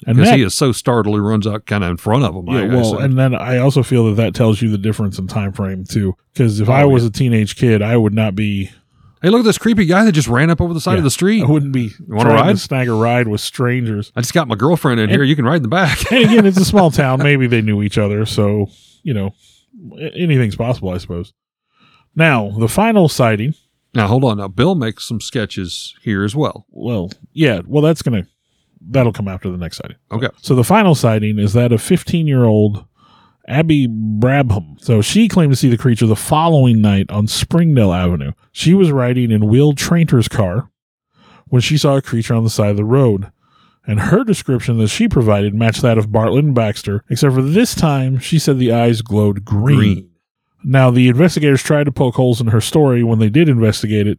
And 0.07 0.17
Because 0.17 0.31
that, 0.31 0.39
he 0.39 0.45
is 0.45 0.55
so 0.55 0.73
startled, 0.73 1.17
he 1.17 1.21
runs 1.21 1.47
out 1.47 1.67
kind 1.67 1.85
of 1.85 1.91
in 1.91 1.97
front 1.99 2.25
of 2.25 2.35
him. 2.35 2.47
Yeah, 2.49 2.61
I 2.63 2.67
well, 2.69 2.81
assume. 2.81 3.03
and 3.03 3.19
then 3.19 3.35
I 3.35 3.59
also 3.59 3.83
feel 3.83 4.07
that 4.07 4.17
that 4.23 4.35
tells 4.35 4.63
you 4.63 4.71
the 4.71 4.79
difference 4.79 5.19
in 5.19 5.27
time 5.27 5.53
frame 5.53 5.85
too. 5.85 6.17
Because 6.33 6.59
if 6.61 6.69
Oh, 6.69 6.73
I 6.73 6.85
was 6.85 7.05
a 7.05 7.11
teenage 7.11 7.57
kid, 7.57 7.83
I 7.83 7.97
would 7.99 8.15
not 8.15 8.35
be, 8.35 8.71
hey, 9.23 9.29
look 9.29 9.41
at 9.41 9.45
this 9.45 9.59
creepy 9.59 9.85
guy 9.85 10.05
that 10.07 10.13
just 10.13 10.29
ran 10.29 10.49
up 10.49 10.61
over 10.61 10.73
the 10.73 10.81
side 10.81 10.93
Yeah. 10.93 10.99
of 10.99 11.05
the 11.05 11.11
street. 11.11 11.43
I 11.43 11.47
wouldn't 11.47 11.73
be 11.73 11.91
wanna 12.09 12.31
trying 12.31 12.37
ride? 12.47 12.53
to 12.53 12.59
snag 12.59 12.89
a 12.89 12.95
ride 12.95 13.29
with 13.29 13.43
strangers. 13.43 14.11
I 14.17 14.23
just 14.23 14.33
got 14.33 14.49
my 14.49 14.55
girlfriend 14.55 15.01
in 15.01 15.11
here. 15.11 15.23
You 15.23 15.37
can 15.37 15.45
ride 15.45 15.57
in 15.57 15.63
the 15.63 15.69
back. 15.69 15.99
And 16.13 16.25
again, 16.25 16.47
it's 16.47 16.59
a 16.59 16.65
small 16.65 16.91
town. 17.03 17.19
Maybe 17.23 17.47
they 17.47 17.61
knew 17.61 17.83
each 17.83 17.99
other, 17.99 18.25
so 18.25 18.69
you 19.03 19.13
know, 19.13 19.35
anything's 20.15 20.57
possible, 20.57 20.91
I 20.91 20.99
suppose. 20.99 21.33
Now, 22.17 22.51
the 22.59 22.69
final 22.69 23.09
sighting. 23.09 23.55
now, 23.95 24.07
hold 24.07 24.25
on. 24.25 24.39
Now, 24.39 24.49
Bill 24.49 24.75
makes 24.75 25.07
some 25.07 25.21
sketches 25.21 25.95
here 26.03 26.25
as 26.25 26.35
well. 26.35 26.67
Well, 26.71 27.11
yeah. 27.33 27.61
Well, 27.67 27.83
that's 27.83 28.03
gonna. 28.03 28.27
That'll 28.81 29.13
come 29.13 29.29
after 29.29 29.51
the 29.51 29.59
next 29.59 29.77
sighting. 29.79 29.97
Okay. 30.11 30.29
So 30.39 30.55
the 30.55 30.65
final 30.65 30.95
sighting 30.95 31.39
is 31.39 31.53
that 31.53 31.73
of 31.73 31.83
15 31.83 32.27
year 32.27 32.45
old 32.45 32.85
Abby 33.47 33.87
Brabham. 33.89 34.81
So 34.81 35.03
she 35.03 35.29
claimed 35.29 35.53
to 35.53 35.57
see 35.57 35.69
the 35.69 35.77
creature 35.77 36.07
the 36.07 36.17
following 36.17 36.81
night 36.81 37.11
on 37.11 37.27
Springdale 37.27 37.93
Avenue. 37.93 38.33
She 38.53 38.75
was 38.75 38.93
riding 38.93 39.31
in 39.31 39.49
Will 39.49 39.73
Taintor's 39.75 40.29
car 40.29 40.71
when 41.49 41.61
she 41.61 41.77
saw 41.77 41.97
a 41.97 42.03
creature 42.03 42.35
on 42.35 42.45
the 42.45 42.51
side 42.51 42.71
of 42.71 42.77
the 42.77 42.85
road. 42.85 43.31
And 43.87 43.99
her 44.01 44.25
description 44.25 44.79
that 44.79 44.89
she 44.89 45.09
provided 45.09 45.55
matched 45.55 45.83
that 45.83 45.99
of 45.99 46.13
Bartlett 46.13 46.45
and 46.45 46.55
Baxter, 46.55 47.03
except 47.09 47.35
for 47.35 47.43
this 47.43 47.75
time 47.75 48.19
she 48.19 48.39
said 48.39 48.59
the 48.59 48.73
eyes 48.73 49.03
glowed 49.03 49.45
green. 49.45 50.11
Now, 50.63 50.91
the 50.91 51.09
investigators 51.09 51.63
tried 51.63 51.85
to 51.85 51.93
poke 51.93 52.17
holes 52.17 52.41
in 52.41 52.49
her 52.49 52.61
story 52.61 53.03
when 53.03 53.19
they 53.19 53.31
did 53.31 53.49
investigate 53.49 54.07
it, 54.07 54.19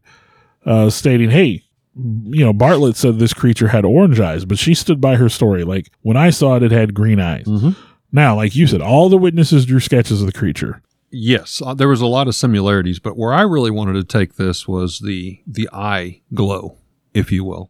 uh, 0.65 0.89
stating, 0.89 1.29
hey, 1.29 1.63
you 1.95 2.43
know, 2.45 2.53
Bartlett 2.53 2.95
said 2.95 3.19
this 3.19 3.33
creature 3.33 3.67
had 3.69 3.85
orange 3.85 4.19
eyes, 4.19 4.45
but 4.45 4.57
she 4.57 4.73
stood 4.73 5.01
by 5.01 5.15
her 5.15 5.29
story. 5.29 5.63
Like, 5.63 5.91
when 6.01 6.17
I 6.17 6.29
saw 6.29 6.55
it, 6.55 6.63
it 6.63 6.71
had 6.71 6.93
green 6.93 7.19
eyes. 7.19 7.45
Mhm. 7.45 7.75
Now, 8.11 8.35
like 8.35 8.55
you 8.55 8.67
said, 8.67 8.81
all 8.81 9.09
the 9.09 9.17
witnesses 9.17 9.65
drew 9.65 9.79
sketches 9.79 10.21
of 10.21 10.25
the 10.27 10.33
creature. 10.37 10.81
Yes, 11.11 11.61
uh, 11.65 11.73
there 11.73 11.89
was 11.89 12.01
a 12.01 12.05
lot 12.07 12.27
of 12.29 12.35
similarities, 12.35 12.99
but 12.99 13.17
where 13.17 13.33
I 13.33 13.41
really 13.41 13.71
wanted 13.71 13.93
to 13.93 14.03
take 14.03 14.35
this 14.35 14.67
was 14.67 14.99
the 14.99 15.39
the 15.45 15.69
eye 15.73 16.21
glow, 16.33 16.77
if 17.13 17.31
you 17.31 17.43
will. 17.43 17.69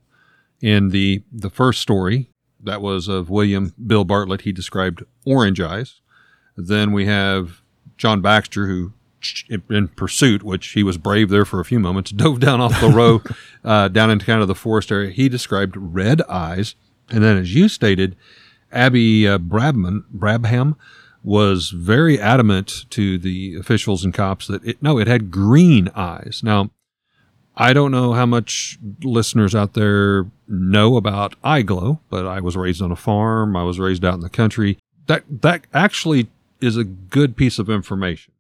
In 0.62 0.90
the 0.90 1.24
the 1.32 1.50
first 1.50 1.82
story, 1.82 2.30
that 2.64 2.82
was 2.84 3.08
of 3.08 3.32
William 3.32 3.74
Bill 3.84 4.04
Bartlett, 4.04 4.42
he 4.42 4.52
described 4.52 5.04
orange 5.26 5.60
eyes. 5.60 6.02
Then 6.56 6.92
we 6.92 7.08
have 7.08 7.62
John 7.98 8.22
Baxter, 8.22 8.68
who 8.68 8.94
in 9.70 9.88
pursuit, 9.90 10.44
which 10.44 10.70
he 10.70 10.84
was 10.84 10.98
brave 10.98 11.30
there 11.30 11.46
for 11.46 11.60
a 11.60 11.66
few 11.66 11.80
moments, 11.80 12.12
dove 12.16 12.40
down 12.40 12.62
off 12.62 12.80
the 12.80 12.90
road 12.90 13.22
uh, 13.64 13.88
down 13.88 14.10
into 14.10 14.26
kind 14.26 14.42
of 14.42 14.48
the 14.48 14.56
forest 14.56 14.92
area. 14.92 15.12
He 15.12 15.30
described 15.30 15.76
red 15.78 16.22
eyes, 16.24 16.76
and 17.10 17.24
then 17.24 17.38
as 17.38 17.54
you 17.54 17.68
stated, 17.68 18.16
Abby 18.72 19.28
uh, 19.28 19.38
Brabman 19.38 20.04
Brabham 20.16 20.76
was 21.24 21.70
very 21.70 22.20
adamant 22.20 22.90
to 22.90 23.18
the 23.18 23.56
officials 23.56 24.04
and 24.04 24.14
cops 24.14 24.48
that 24.48 24.64
it 24.66 24.82
no, 24.82 24.98
it 24.98 25.08
had 25.08 25.32
green 25.32 25.90
eyes. 25.96 26.42
Now, 26.44 26.72
I 27.56 27.74
don't 27.74 27.92
know 27.92 28.14
how 28.14 28.26
much 28.26 28.80
listeners 29.04 29.54
out 29.54 29.74
there 29.74 30.26
know 30.48 30.96
about 30.96 31.36
eye 31.44 31.62
glow, 31.62 32.00
but 32.10 32.26
I 32.26 32.40
was 32.40 32.58
raised 32.58 32.82
on 32.82 32.92
a 32.92 32.96
farm. 32.96 33.56
I 33.56 33.64
was 33.64 33.80
raised 33.80 34.04
out 34.04 34.16
in 34.16 34.22
the 34.22 34.30
country. 34.30 34.78
That 35.08 35.24
that 35.42 35.68
actually 35.74 36.30
is 36.60 36.78
a 36.78 36.84
good 36.84 37.36
piece 37.36 37.60
of 37.60 37.70
information 37.70 38.34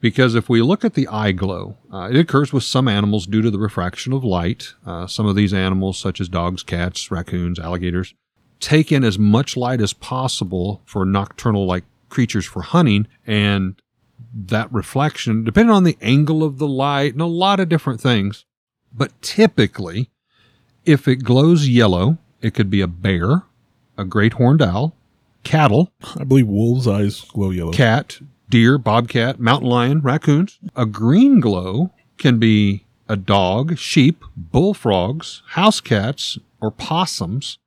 because 0.00 0.34
if 0.34 0.48
we 0.48 0.62
look 0.62 0.84
at 0.84 0.94
the 0.94 1.08
eye 1.08 1.32
glow, 1.32 1.76
uh, 1.92 2.08
it 2.10 2.16
occurs 2.16 2.52
with 2.52 2.64
some 2.64 2.88
animals 2.88 3.26
due 3.26 3.42
to 3.42 3.50
the 3.50 3.58
refraction 3.58 4.12
of 4.12 4.24
light. 4.24 4.74
Uh, 4.86 5.06
some 5.06 5.26
of 5.26 5.36
these 5.36 5.52
animals, 5.52 5.98
such 5.98 6.20
as 6.20 6.28
dogs, 6.28 6.62
cats, 6.62 7.10
raccoons, 7.10 7.58
alligators, 7.58 8.14
take 8.60 8.92
in 8.92 9.02
as 9.02 9.18
much 9.18 9.56
light 9.56 9.80
as 9.80 9.92
possible 9.92 10.82
for 10.84 11.04
nocturnal 11.04 11.66
like 11.66 11.84
creatures 12.08 12.44
for 12.44 12.62
hunting 12.62 13.06
and 13.26 13.80
that 14.34 14.70
reflection 14.72 15.44
depending 15.44 15.74
on 15.74 15.84
the 15.84 15.96
angle 16.02 16.42
of 16.44 16.58
the 16.58 16.68
light 16.68 17.12
and 17.12 17.22
a 17.22 17.26
lot 17.26 17.58
of 17.58 17.68
different 17.68 18.00
things 18.00 18.44
but 18.92 19.10
typically 19.22 20.10
if 20.84 21.08
it 21.08 21.24
glows 21.24 21.68
yellow 21.68 22.18
it 22.42 22.52
could 22.52 22.68
be 22.68 22.80
a 22.80 22.86
bear 22.86 23.44
a 23.96 24.04
great 24.04 24.34
horned 24.34 24.60
owl 24.60 24.94
cattle 25.42 25.90
I 26.18 26.24
believe 26.24 26.48
wolves' 26.48 26.86
eyes 26.86 27.22
glow 27.32 27.50
yellow. 27.50 27.72
cat 27.72 28.18
deer 28.50 28.76
bobcat 28.76 29.40
mountain 29.40 29.68
lion 29.68 30.00
raccoons 30.00 30.58
a 30.76 30.84
green 30.84 31.40
glow 31.40 31.90
can 32.18 32.38
be 32.38 32.84
a 33.08 33.16
dog 33.16 33.78
sheep 33.78 34.22
bullfrogs 34.36 35.42
house 35.48 35.80
cats 35.80 36.38
or 36.60 36.70
possums 36.70 37.58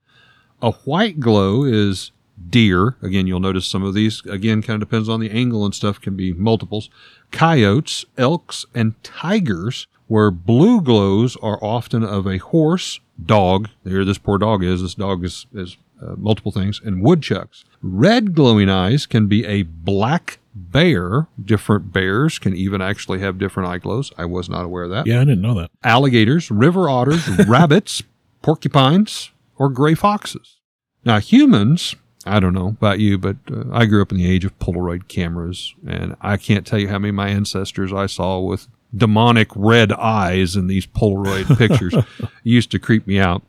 a 0.62 0.72
white 0.86 1.20
glow 1.20 1.66
is 1.66 2.13
deer. 2.50 2.96
Again, 3.02 3.28
you'll 3.28 3.42
notice 3.42 3.68
some 3.68 3.84
of 3.84 3.94
these, 3.94 4.25
again, 4.25 4.62
kind 4.62 4.82
of 4.82 4.88
depends 4.88 5.10
on 5.10 5.20
the 5.20 5.30
angle 5.30 5.66
and 5.66 5.75
stuff, 5.75 6.00
can 6.00 6.16
be 6.16 6.34
multiples. 6.34 6.90
Coyotes, 7.32 8.06
elks, 8.18 8.66
and 8.74 9.02
tigers, 9.04 9.88
where 10.08 10.32
blue 10.32 10.82
glows 10.82 11.36
are 11.38 11.62
often 11.62 12.04
of 12.04 12.25
a 12.25 12.38
horse, 12.38 13.00
dog. 13.24 13.70
There, 13.84 14.06
this 14.06 14.18
poor 14.18 14.38
dog 14.38 14.63
is. 14.63 14.82
This 14.82 14.96
dog 14.96 15.25
is, 15.25 15.48
is 15.54 15.78
uh, 16.02 16.16
multiple 16.18 16.52
things, 16.52 16.82
and 16.84 17.04
woodchucks. 17.04 17.64
Red 17.82 18.34
glowing 18.34 18.70
eyes 18.70 19.06
can 19.06 19.28
be 19.28 19.46
a 19.46 19.64
black 19.64 20.40
bear. 20.56 21.28
Different 21.44 21.92
bears 21.92 22.40
can 22.40 22.56
even 22.56 22.82
actually 22.82 23.20
have 23.20 23.38
different 23.38 23.70
eye 23.70 23.78
glows. 23.78 24.12
I 24.18 24.26
was 24.26 24.50
not 24.50 24.66
aware 24.66 24.84
of 24.84 24.92
that. 24.92 25.08
Yeah, 25.08 25.18
I 25.18 25.26
didn't 25.26 25.42
know 25.42 25.56
that. 25.56 25.72
Alligators, 25.84 26.52
river 26.52 26.90
otters, 26.90 27.28
rabbits, 27.48 28.04
porcupines, 28.42 29.32
or 29.58 29.70
gray 29.70 29.96
foxes. 29.96 30.58
Now, 31.06 31.20
humans, 31.20 31.96
I 32.26 32.40
don't 32.40 32.54
know 32.54 32.70
about 32.70 33.00
you, 33.00 33.18
but 33.18 33.38
uh, 33.52 33.64
I 33.72 33.86
grew 33.86 34.02
up 34.02 34.12
in 34.12 34.18
the 34.18 34.30
age 34.30 34.46
of 34.46 34.58
Polaroid 34.60 35.08
cameras, 35.08 35.74
and 35.88 36.16
I 36.22 36.38
can't 36.38 36.66
tell 36.66 36.80
you 36.80 36.88
how 36.88 37.00
many 37.00 37.10
of 37.10 37.16
my 37.16 37.30
ancestors 37.30 37.92
I 37.92 38.06
saw 38.06 38.40
with 38.40 38.68
demonic 38.96 39.50
red 39.56 39.92
eyes 39.92 40.56
in 40.56 40.68
these 40.68 40.86
Polaroid 40.86 41.58
pictures. 41.58 41.94
It 42.20 42.50
used 42.50 42.72
to 42.72 42.80
creep 42.80 43.08
me 43.08 43.20
out. 43.20 43.42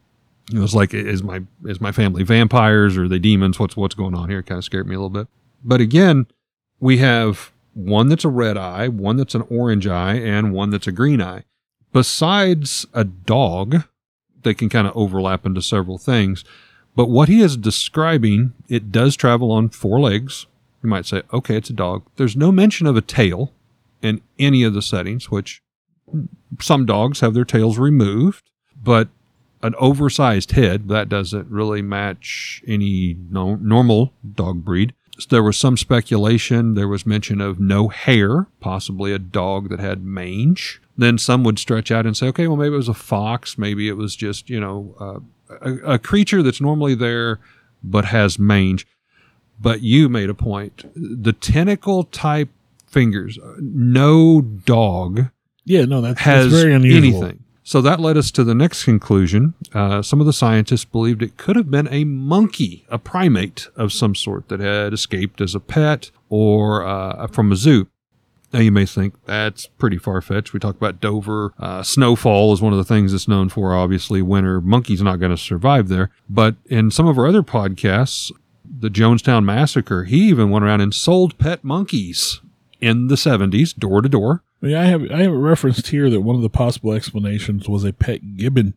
It 0.53 0.59
was 0.59 0.75
like, 0.75 0.93
is 0.93 1.23
my 1.23 1.43
is 1.65 1.81
my 1.81 1.93
family 1.93 2.23
vampires 2.23 2.97
or 2.99 3.09
they 3.09 3.19
demons? 3.19 3.59
What's 3.59 3.77
what's 3.77 3.95
going 3.95 4.15
on 4.15 4.29
here? 4.29 4.41
It 4.41 4.47
kind 4.47 4.59
of 4.59 4.65
scared 4.65 4.87
me 4.87 4.95
a 4.95 4.99
little 4.99 5.11
bit. 5.11 5.29
But 5.63 5.81
again, 5.81 6.27
we 6.81 6.99
have 6.99 7.53
one 7.73 8.09
that's 8.09 8.25
a 8.25 8.29
red 8.29 8.57
eye, 8.57 8.89
one 8.89 9.17
that's 9.17 9.35
an 9.35 9.47
orange 9.49 9.87
eye, 9.87 10.15
and 10.15 10.53
one 10.53 10.71
that's 10.71 10.87
a 10.87 10.93
green 10.93 11.23
eye. 11.23 11.45
Besides 11.93 12.87
a 12.93 13.05
dog, 13.05 13.85
they 14.43 14.55
can 14.55 14.69
kind 14.69 14.87
of 14.87 14.97
overlap 14.97 15.47
into 15.47 15.63
several 15.63 15.99
things. 15.99 16.45
But 16.97 17.09
what 17.09 17.29
he 17.29 17.41
is 17.41 17.57
describing, 17.57 18.53
it 18.69 18.93
does 18.93 19.17
travel 19.17 19.51
on 19.51 19.71
four 19.71 20.01
legs. 20.01 20.47
You 20.83 20.91
might 20.91 21.07
say, 21.07 21.23
okay, 21.33 21.57
it's 21.57 21.71
a 21.71 21.75
dog. 21.75 22.05
There's 22.17 22.37
no 22.37 22.53
mention 22.53 22.87
of 22.87 22.97
a 22.97 23.01
tail 23.01 23.53
in 24.03 24.21
any 24.39 24.63
of 24.63 24.75
the 24.75 24.83
settings, 24.83 25.31
which 25.31 25.63
some 26.61 26.85
dogs 26.85 27.21
have 27.21 27.35
their 27.35 27.45
tails 27.45 27.79
removed, 27.79 28.51
but 28.81 29.09
an 29.64 29.75
oversized 29.78 30.52
head, 30.52 30.88
that 30.88 31.09
doesn't 31.09 31.49
really 31.49 31.83
match 31.83 32.62
any 32.66 33.16
no, 33.30 33.56
normal 33.56 34.12
dog 34.35 34.64
breed. 34.64 34.94
So 35.18 35.26
there 35.30 35.42
was 35.42 35.56
some 35.56 35.76
speculation. 35.76 36.75
There 36.75 36.88
was 36.88 37.06
mention 37.06 37.40
of 37.40 37.59
no 37.61 37.88
hair, 37.88 38.47
possibly 38.61 39.12
a 39.12 39.18
dog 39.18 39.71
that 39.71 39.80
had 39.80 40.04
mange. 40.04 40.80
Then 40.97 41.18
some 41.18 41.44
would 41.44 41.59
stretch 41.59 41.90
out 41.90 42.04
and 42.06 42.16
say, 42.16 42.26
okay, 42.28 42.47
well, 42.47 42.56
maybe 42.56 42.75
it 42.75 42.78
was 42.78 42.88
a 42.88 42.94
fox. 42.94 43.56
Maybe 43.56 43.88
it 43.88 43.97
was 43.97 44.14
just, 44.16 44.50
you 44.50 44.61
know, 44.61 44.94
uh, 45.00 45.56
a, 45.61 45.94
a 45.94 45.99
creature 45.99 46.42
that's 46.42 46.61
normally 46.61 46.94
there 46.94 47.38
but 47.83 48.06
has 48.06 48.38
mange. 48.38 48.87
But 49.61 49.83
you 49.83 50.09
made 50.09 50.30
a 50.30 50.35
point. 50.35 50.85
The 50.94 51.33
tentacle 51.33 52.04
type 52.04 52.49
fingers, 52.87 53.38
no 53.61 54.40
dog 54.40 55.30
Yeah, 55.64 55.85
no, 55.85 56.00
that's, 56.00 56.21
has 56.21 56.50
that's 56.50 56.62
very 56.62 56.75
unusual. 56.75 57.25
anything. 57.25 57.44
So 57.66 57.80
that 57.80 57.99
led 57.99 58.18
us 58.18 58.30
to 58.33 58.44
the 58.44 58.54
next 58.54 58.85
conclusion. 58.85 59.54
Uh, 59.73 60.02
some 60.02 60.21
of 60.21 60.26
the 60.26 60.35
scientists 60.35 60.85
believed 60.85 61.23
it 61.23 61.38
could 61.38 61.56
have 61.56 61.71
been 61.71 61.88
a 61.90 62.04
monkey, 62.04 62.85
a 62.90 62.99
primate 62.99 63.68
of 63.75 63.90
some 63.90 64.14
sort 64.14 64.49
that 64.49 64.61
had 64.61 64.92
escaped 64.92 65.40
as 65.40 65.54
a 65.54 65.61
pet 65.61 66.11
or 66.28 66.85
uh, 66.85 67.26
from 67.28 67.50
a 67.50 67.56
zoo. 67.56 67.88
Now 68.52 68.61
you 68.61 68.71
may 68.71 68.85
think 68.85 69.14
that's 69.25 69.66
pretty 69.66 69.97
far 69.97 70.21
fetched. 70.21 70.52
We 70.52 70.61
talk 70.61 70.76
about 70.76 71.00
Dover. 71.00 71.54
Uh, 71.59 71.83
snowfall 71.83 72.52
is 72.52 72.61
one 72.61 72.73
of 72.73 72.78
the 72.78 72.85
things 72.85 73.14
it's 73.14 73.26
known 73.26 73.49
for. 73.49 73.75
Obviously, 73.75 74.21
winter 74.21 74.61
monkey's 74.61 75.02
not 75.02 75.18
going 75.18 75.33
to 75.33 75.37
survive 75.37 75.88
there. 75.88 76.11
But 76.28 76.56
in 76.66 76.90
some 76.90 77.09
of 77.09 77.18
our 77.18 77.26
other 77.26 77.42
podcasts, 77.42 78.30
the 78.64 78.90
Jonestown 78.90 79.44
massacre, 79.44 80.04
he 80.04 80.28
even 80.28 80.50
went 80.50 80.64
around 80.66 80.83
and 80.83 80.94
sold 80.94 81.38
pet 81.38 81.64
monkeys 81.64 82.42
in 82.80 83.09
the 83.09 83.14
70s, 83.14 83.75
door 83.75 84.02
to 84.02 84.09
door. 84.09 84.42
Yeah, 84.64 84.80
I 84.80 84.85
have 84.87 85.02
I 85.11 85.18
have 85.23 85.33
it 85.33 85.37
referenced 85.37 85.88
here 85.88 86.09
that 86.11 86.23
one 86.23 86.37
of 86.37 86.42
the 86.42 86.49
possible 86.50 86.92
explanations 86.92 87.68
was 87.68 87.85
a 87.85 87.92
pet 87.92 88.37
gibbon, 88.37 88.75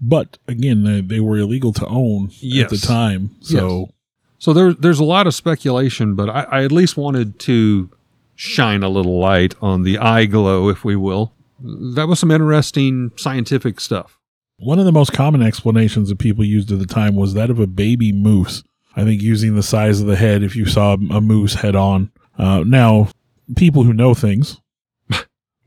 but 0.00 0.38
again, 0.46 0.84
they, 0.84 1.00
they 1.00 1.20
were 1.20 1.36
illegal 1.38 1.72
to 1.74 1.86
own 1.86 2.26
at 2.26 2.70
the 2.70 2.76
time. 2.86 3.36
So 3.40 3.90
So 4.38 4.52
there, 4.52 4.72
there's 4.72 5.00
a 5.00 5.04
lot 5.04 5.26
of 5.26 5.34
speculation, 5.34 6.14
but 6.14 6.28
I, 6.28 6.42
I 6.42 6.64
at 6.64 6.72
least 6.72 6.96
wanted 6.96 7.38
to 7.40 7.90
shine 8.34 8.82
a 8.82 8.88
little 8.88 9.18
light 9.18 9.54
on 9.62 9.82
the 9.82 9.98
eye 9.98 10.26
glow, 10.26 10.68
if 10.68 10.84
we 10.84 10.94
will. 10.94 11.32
That 11.58 12.06
was 12.06 12.18
some 12.20 12.30
interesting 12.30 13.10
scientific 13.16 13.80
stuff. 13.80 14.18
one 14.58 14.78
of 14.78 14.84
the 14.84 14.92
most 14.92 15.12
common 15.14 15.42
explanations 15.42 16.08
that 16.10 16.18
people 16.18 16.44
used 16.44 16.70
at 16.70 16.78
the 16.78 16.86
time 16.86 17.14
was 17.16 17.32
that 17.34 17.48
of 17.50 17.58
a 17.58 17.66
baby 17.66 18.12
moose. 18.12 18.62
I 18.94 19.04
think 19.04 19.22
using 19.22 19.54
the 19.54 19.62
size 19.62 20.00
of 20.00 20.06
the 20.06 20.16
head 20.16 20.42
if 20.42 20.54
you 20.54 20.66
saw 20.66 20.94
a 20.94 21.20
moose 21.20 21.54
head 21.54 21.74
on. 21.76 22.10
Uh, 22.38 22.62
now, 22.66 23.08
people 23.56 23.82
who 23.84 23.92
know 23.94 24.12
things, 24.14 24.60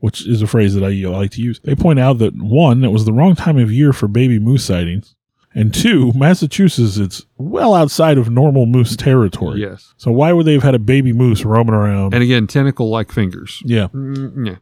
which 0.00 0.26
is 0.26 0.42
a 0.42 0.46
phrase 0.46 0.74
that 0.74 0.84
I 0.84 0.90
like 0.90 1.30
to 1.32 1.42
use, 1.42 1.60
they 1.62 1.74
point 1.74 1.98
out 1.98 2.18
that 2.18 2.34
one, 2.36 2.84
it 2.84 2.88
was 2.92 3.04
the 3.04 3.12
wrong 3.12 3.34
time 3.36 3.58
of 3.58 3.72
year 3.72 3.92
for 3.92 4.08
baby 4.08 4.38
moose 4.38 4.64
sightings, 4.64 5.14
and 5.54 5.74
two, 5.74 6.12
Massachusetts 6.14 6.96
it's 6.96 7.26
well 7.38 7.74
outside 7.74 8.18
of 8.18 8.30
normal 8.30 8.66
moose 8.66 8.94
territory. 8.96 9.60
Yes. 9.60 9.94
So 9.96 10.10
why 10.12 10.32
would 10.32 10.46
they 10.46 10.52
have 10.52 10.62
had 10.62 10.74
a 10.74 10.78
baby 10.78 11.12
moose 11.12 11.44
roaming 11.44 11.74
around? 11.74 12.14
And 12.14 12.22
again, 12.22 12.46
tentacle 12.46 12.88
like 12.88 13.10
fingers. 13.10 13.62
yeah. 13.64 13.88
Mm, 13.88 14.46
yeah. 14.46 14.56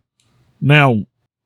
Now, 0.60 1.04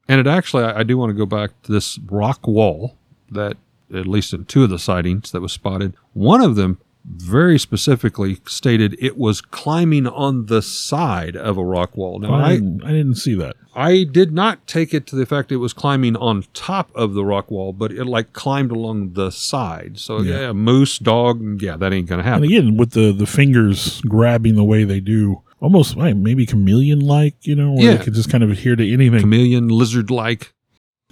And 0.08 0.20
it 0.20 0.26
actually, 0.26 0.64
I, 0.64 0.80
I 0.80 0.82
do 0.84 0.96
want 0.96 1.10
to 1.10 1.14
go 1.14 1.26
back 1.26 1.50
to 1.62 1.72
this 1.72 1.98
rock 2.06 2.46
wall 2.46 2.96
that 3.30 3.56
at 3.94 4.06
least 4.06 4.32
in 4.32 4.44
two 4.46 4.64
of 4.64 4.70
the 4.70 4.78
sightings 4.78 5.32
that 5.32 5.40
was 5.42 5.52
spotted. 5.52 5.94
One 6.12 6.40
of 6.40 6.54
them 6.56 6.78
very 7.04 7.58
specifically 7.58 8.38
stated 8.46 8.96
it 9.00 9.16
was 9.18 9.40
climbing 9.40 10.06
on 10.06 10.46
the 10.46 10.62
side 10.62 11.36
of 11.36 11.56
a 11.56 11.64
rock 11.64 11.96
wall. 11.96 12.18
Now, 12.20 12.34
I, 12.34 12.42
I, 12.44 12.52
didn't, 12.54 12.84
I 12.84 12.88
didn't 12.92 13.16
see 13.16 13.34
that. 13.34 13.56
I 13.74 14.04
did 14.04 14.32
not 14.32 14.66
take 14.66 14.92
it 14.94 15.06
to 15.08 15.16
the 15.16 15.24
fact 15.26 15.50
it 15.50 15.56
was 15.56 15.72
climbing 15.72 16.14
on 16.16 16.44
top 16.54 16.90
of 16.94 17.14
the 17.14 17.24
rock 17.24 17.50
wall, 17.50 17.72
but 17.72 17.90
it 17.90 18.04
like 18.04 18.32
climbed 18.34 18.70
along 18.70 19.14
the 19.14 19.30
side. 19.30 19.98
So 19.98 20.20
Yeah. 20.20 20.40
yeah, 20.40 20.52
moose, 20.52 20.98
dog, 20.98 21.62
yeah, 21.62 21.76
that 21.76 21.92
ain't 21.92 22.08
gonna 22.08 22.20
And 22.22 22.28
happen. 22.28 22.44
again, 22.44 22.76
with 22.76 22.90
the, 22.92 23.12
the 23.12 23.26
fingers 23.26 24.00
grabbing 24.02 24.54
the 24.56 24.64
way 24.64 24.84
they 24.84 25.00
do, 25.00 25.42
almost 25.60 25.96
like, 25.96 26.16
maybe 26.16 26.44
chameleon 26.44 27.00
like, 27.00 27.34
you 27.46 27.54
know, 27.56 27.72
where 27.72 27.84
Yeah. 27.84 27.94
they 27.96 28.04
could 28.04 28.14
just 28.14 28.30
kind 28.30 28.44
of 28.44 28.50
adhere 28.50 28.76
to 28.76 28.92
anything. 28.92 29.20
Chameleon, 29.20 29.68
lizard 29.68 30.10
like. 30.10 30.52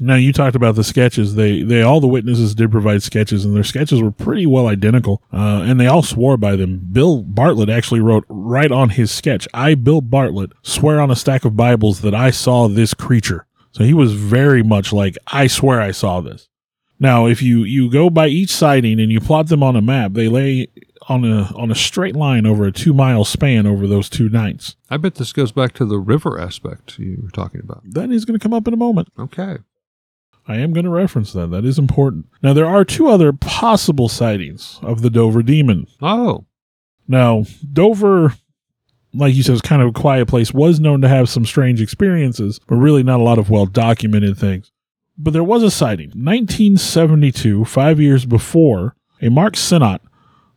Now 0.00 0.14
you 0.14 0.32
talked 0.32 0.56
about 0.56 0.74
the 0.74 0.84
sketches. 0.84 1.34
They 1.34 1.62
they 1.62 1.82
all 1.82 2.00
the 2.00 2.06
witnesses 2.06 2.54
did 2.54 2.70
provide 2.70 3.02
sketches, 3.02 3.44
and 3.44 3.54
their 3.54 3.64
sketches 3.64 4.02
were 4.02 4.10
pretty 4.10 4.46
well 4.46 4.66
identical. 4.66 5.22
Uh, 5.32 5.62
and 5.64 5.78
they 5.78 5.86
all 5.86 6.02
swore 6.02 6.36
by 6.36 6.56
them. 6.56 6.88
Bill 6.90 7.22
Bartlett 7.22 7.68
actually 7.68 8.00
wrote 8.00 8.24
right 8.28 8.72
on 8.72 8.90
his 8.90 9.10
sketch, 9.10 9.46
"I, 9.52 9.74
Bill 9.74 10.00
Bartlett, 10.00 10.52
swear 10.62 11.00
on 11.00 11.10
a 11.10 11.16
stack 11.16 11.44
of 11.44 11.56
Bibles 11.56 12.00
that 12.00 12.14
I 12.14 12.30
saw 12.30 12.68
this 12.68 12.94
creature." 12.94 13.46
So 13.72 13.84
he 13.84 13.94
was 13.94 14.14
very 14.14 14.62
much 14.62 14.92
like, 14.92 15.16
"I 15.28 15.46
swear 15.46 15.80
I 15.80 15.90
saw 15.90 16.20
this." 16.20 16.48
Now, 16.98 17.26
if 17.26 17.42
you 17.42 17.64
you 17.64 17.90
go 17.90 18.10
by 18.10 18.28
each 18.28 18.50
sighting 18.50 19.00
and 19.00 19.10
you 19.10 19.20
plot 19.20 19.48
them 19.48 19.62
on 19.62 19.76
a 19.76 19.80
map, 19.80 20.12
they 20.12 20.28
lay 20.28 20.68
on 21.08 21.24
a 21.24 21.50
on 21.56 21.70
a 21.70 21.74
straight 21.74 22.14
line 22.14 22.46
over 22.46 22.64
a 22.66 22.72
two 22.72 22.92
mile 22.92 23.24
span 23.24 23.66
over 23.66 23.86
those 23.86 24.08
two 24.08 24.28
nights. 24.28 24.76
I 24.90 24.96
bet 24.96 25.16
this 25.16 25.32
goes 25.32 25.50
back 25.50 25.72
to 25.74 25.84
the 25.84 25.98
river 25.98 26.38
aspect 26.38 26.98
you 26.98 27.18
were 27.22 27.30
talking 27.30 27.60
about. 27.60 27.82
That 27.84 28.10
is 28.10 28.24
going 28.24 28.38
to 28.38 28.42
come 28.42 28.52
up 28.54 28.68
in 28.68 28.74
a 28.74 28.78
moment. 28.78 29.08
Okay. 29.18 29.58
I 30.46 30.56
am 30.56 30.72
going 30.72 30.84
to 30.84 30.90
reference 30.90 31.32
that. 31.32 31.50
That 31.50 31.64
is 31.64 31.78
important. 31.78 32.26
Now, 32.42 32.52
there 32.52 32.66
are 32.66 32.84
two 32.84 33.08
other 33.08 33.32
possible 33.32 34.08
sightings 34.08 34.78
of 34.82 35.02
the 35.02 35.10
Dover 35.10 35.42
demon. 35.42 35.86
Oh, 36.02 36.46
Now, 37.06 37.44
Dover, 37.72 38.34
like 39.14 39.34
you 39.34 39.42
said, 39.42 39.54
is 39.54 39.60
kind 39.60 39.82
of 39.82 39.88
a 39.88 39.92
quiet 40.00 40.28
place, 40.28 40.52
was 40.52 40.80
known 40.80 41.00
to 41.02 41.08
have 41.08 41.28
some 41.28 41.46
strange 41.46 41.80
experiences, 41.80 42.60
but 42.66 42.76
really 42.76 43.02
not 43.02 43.20
a 43.20 43.24
lot 43.24 43.38
of 43.38 43.50
well 43.50 43.66
documented 43.66 44.38
things. 44.38 44.72
But 45.16 45.32
there 45.32 45.44
was 45.44 45.62
a 45.62 45.70
sighting. 45.70 46.08
1972, 46.10 47.64
five 47.66 48.00
years 48.00 48.24
before, 48.24 48.96
a 49.20 49.28
Mark 49.28 49.56
Sinnott 49.56 50.00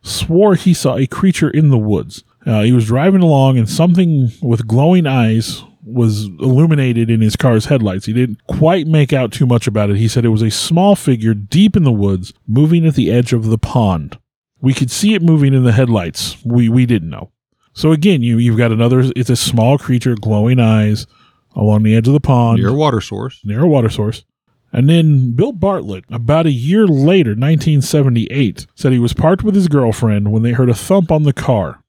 swore 0.02 0.54
he 0.54 0.72
saw 0.74 0.96
a 0.96 1.06
creature 1.06 1.50
in 1.50 1.68
the 1.70 1.78
woods. 1.78 2.24
Uh, 2.46 2.62
he 2.62 2.72
was 2.72 2.86
driving 2.86 3.22
along, 3.22 3.58
and 3.58 3.68
something 3.68 4.30
with 4.42 4.66
glowing 4.66 5.06
eyes 5.06 5.64
was 5.84 6.24
illuminated 6.24 7.10
in 7.10 7.20
his 7.20 7.36
car's 7.36 7.66
headlights. 7.66 8.06
He 8.06 8.12
didn't 8.12 8.46
quite 8.46 8.86
make 8.86 9.12
out 9.12 9.32
too 9.32 9.46
much 9.46 9.66
about 9.66 9.90
it. 9.90 9.96
He 9.96 10.08
said 10.08 10.24
it 10.24 10.30
was 10.30 10.42
a 10.42 10.50
small 10.50 10.96
figure 10.96 11.34
deep 11.34 11.76
in 11.76 11.84
the 11.84 11.92
woods, 11.92 12.32
moving 12.46 12.86
at 12.86 12.94
the 12.94 13.10
edge 13.10 13.32
of 13.32 13.46
the 13.46 13.58
pond. 13.58 14.18
We 14.60 14.72
could 14.72 14.90
see 14.90 15.14
it 15.14 15.22
moving 15.22 15.52
in 15.52 15.64
the 15.64 15.72
headlights. 15.72 16.42
We 16.44 16.68
we 16.68 16.86
didn't 16.86 17.10
know. 17.10 17.30
So 17.74 17.92
again, 17.92 18.22
you 18.22 18.38
you've 18.38 18.58
got 18.58 18.72
another. 18.72 19.10
It's 19.14 19.30
a 19.30 19.36
small 19.36 19.78
creature, 19.78 20.14
glowing 20.14 20.58
eyes, 20.58 21.06
along 21.54 21.82
the 21.82 21.94
edge 21.94 22.06
of 22.06 22.14
the 22.14 22.20
pond 22.20 22.58
near 22.58 22.70
a 22.70 22.74
water 22.74 23.00
source. 23.00 23.40
near 23.44 23.62
a 23.62 23.68
water 23.68 23.90
source. 23.90 24.24
And 24.72 24.88
then 24.88 25.32
Bill 25.36 25.52
Bartlett, 25.52 26.04
about 26.10 26.46
a 26.46 26.50
year 26.50 26.86
later, 26.88 27.30
1978, 27.30 28.66
said 28.74 28.90
he 28.90 28.98
was 28.98 29.12
parked 29.12 29.44
with 29.44 29.54
his 29.54 29.68
girlfriend 29.68 30.32
when 30.32 30.42
they 30.42 30.50
heard 30.50 30.68
a 30.68 30.74
thump 30.74 31.12
on 31.12 31.22
the 31.22 31.32
car. 31.32 31.83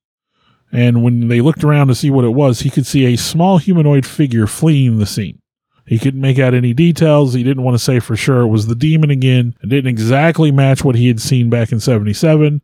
And 0.72 1.03
when 1.03 1.27
they 1.27 1.41
looked 1.41 1.63
around 1.63 1.88
to 1.88 1.95
see 1.95 2.10
what 2.10 2.25
it 2.25 2.29
was, 2.29 2.60
he 2.60 2.69
could 2.69 2.86
see 2.86 3.05
a 3.05 3.17
small 3.17 3.57
humanoid 3.57 4.05
figure 4.05 4.48
fleeing 4.48 5.00
the 5.00 5.05
scene. 5.05 5.41
He 5.86 6.00
couldn't 6.00 6.22
make 6.22 6.39
out 6.39 6.53
any 6.53 6.74
details. 6.74 7.34
He 7.34 7.43
didn't 7.43 7.63
want 7.63 7.75
to 7.75 7.84
say 7.84 8.00
for 8.00 8.15
sure 8.15 8.41
it 8.41 8.48
was 8.48 8.67
the 8.67 8.75
demon 8.75 9.12
again. 9.12 9.55
It 9.62 9.69
didn't 9.69 9.89
exactly 9.89 10.51
match 10.51 10.84
what 10.84 10.95
he 10.95 11.07
had 11.07 11.22
seen 11.22 11.50
back 11.50 11.72
in 11.72 11.79
77, 11.79 12.62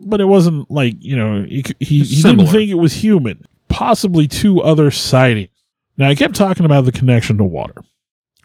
but 0.00 0.20
it 0.20 0.24
wasn't 0.24 0.70
like, 0.70 0.96
you 0.98 1.16
know, 1.16 1.44
he, 1.44 1.64
he, 1.78 2.02
he 2.02 2.22
didn't 2.22 2.48
think 2.48 2.70
it 2.70 2.74
was 2.74 2.94
human. 2.94 3.44
Possibly 3.68 4.26
two 4.26 4.60
other 4.60 4.90
sightings. 4.90 5.50
Now, 5.96 6.08
I 6.08 6.14
kept 6.14 6.34
talking 6.34 6.64
about 6.64 6.84
the 6.84 6.92
connection 6.92 7.38
to 7.38 7.44
water 7.44 7.82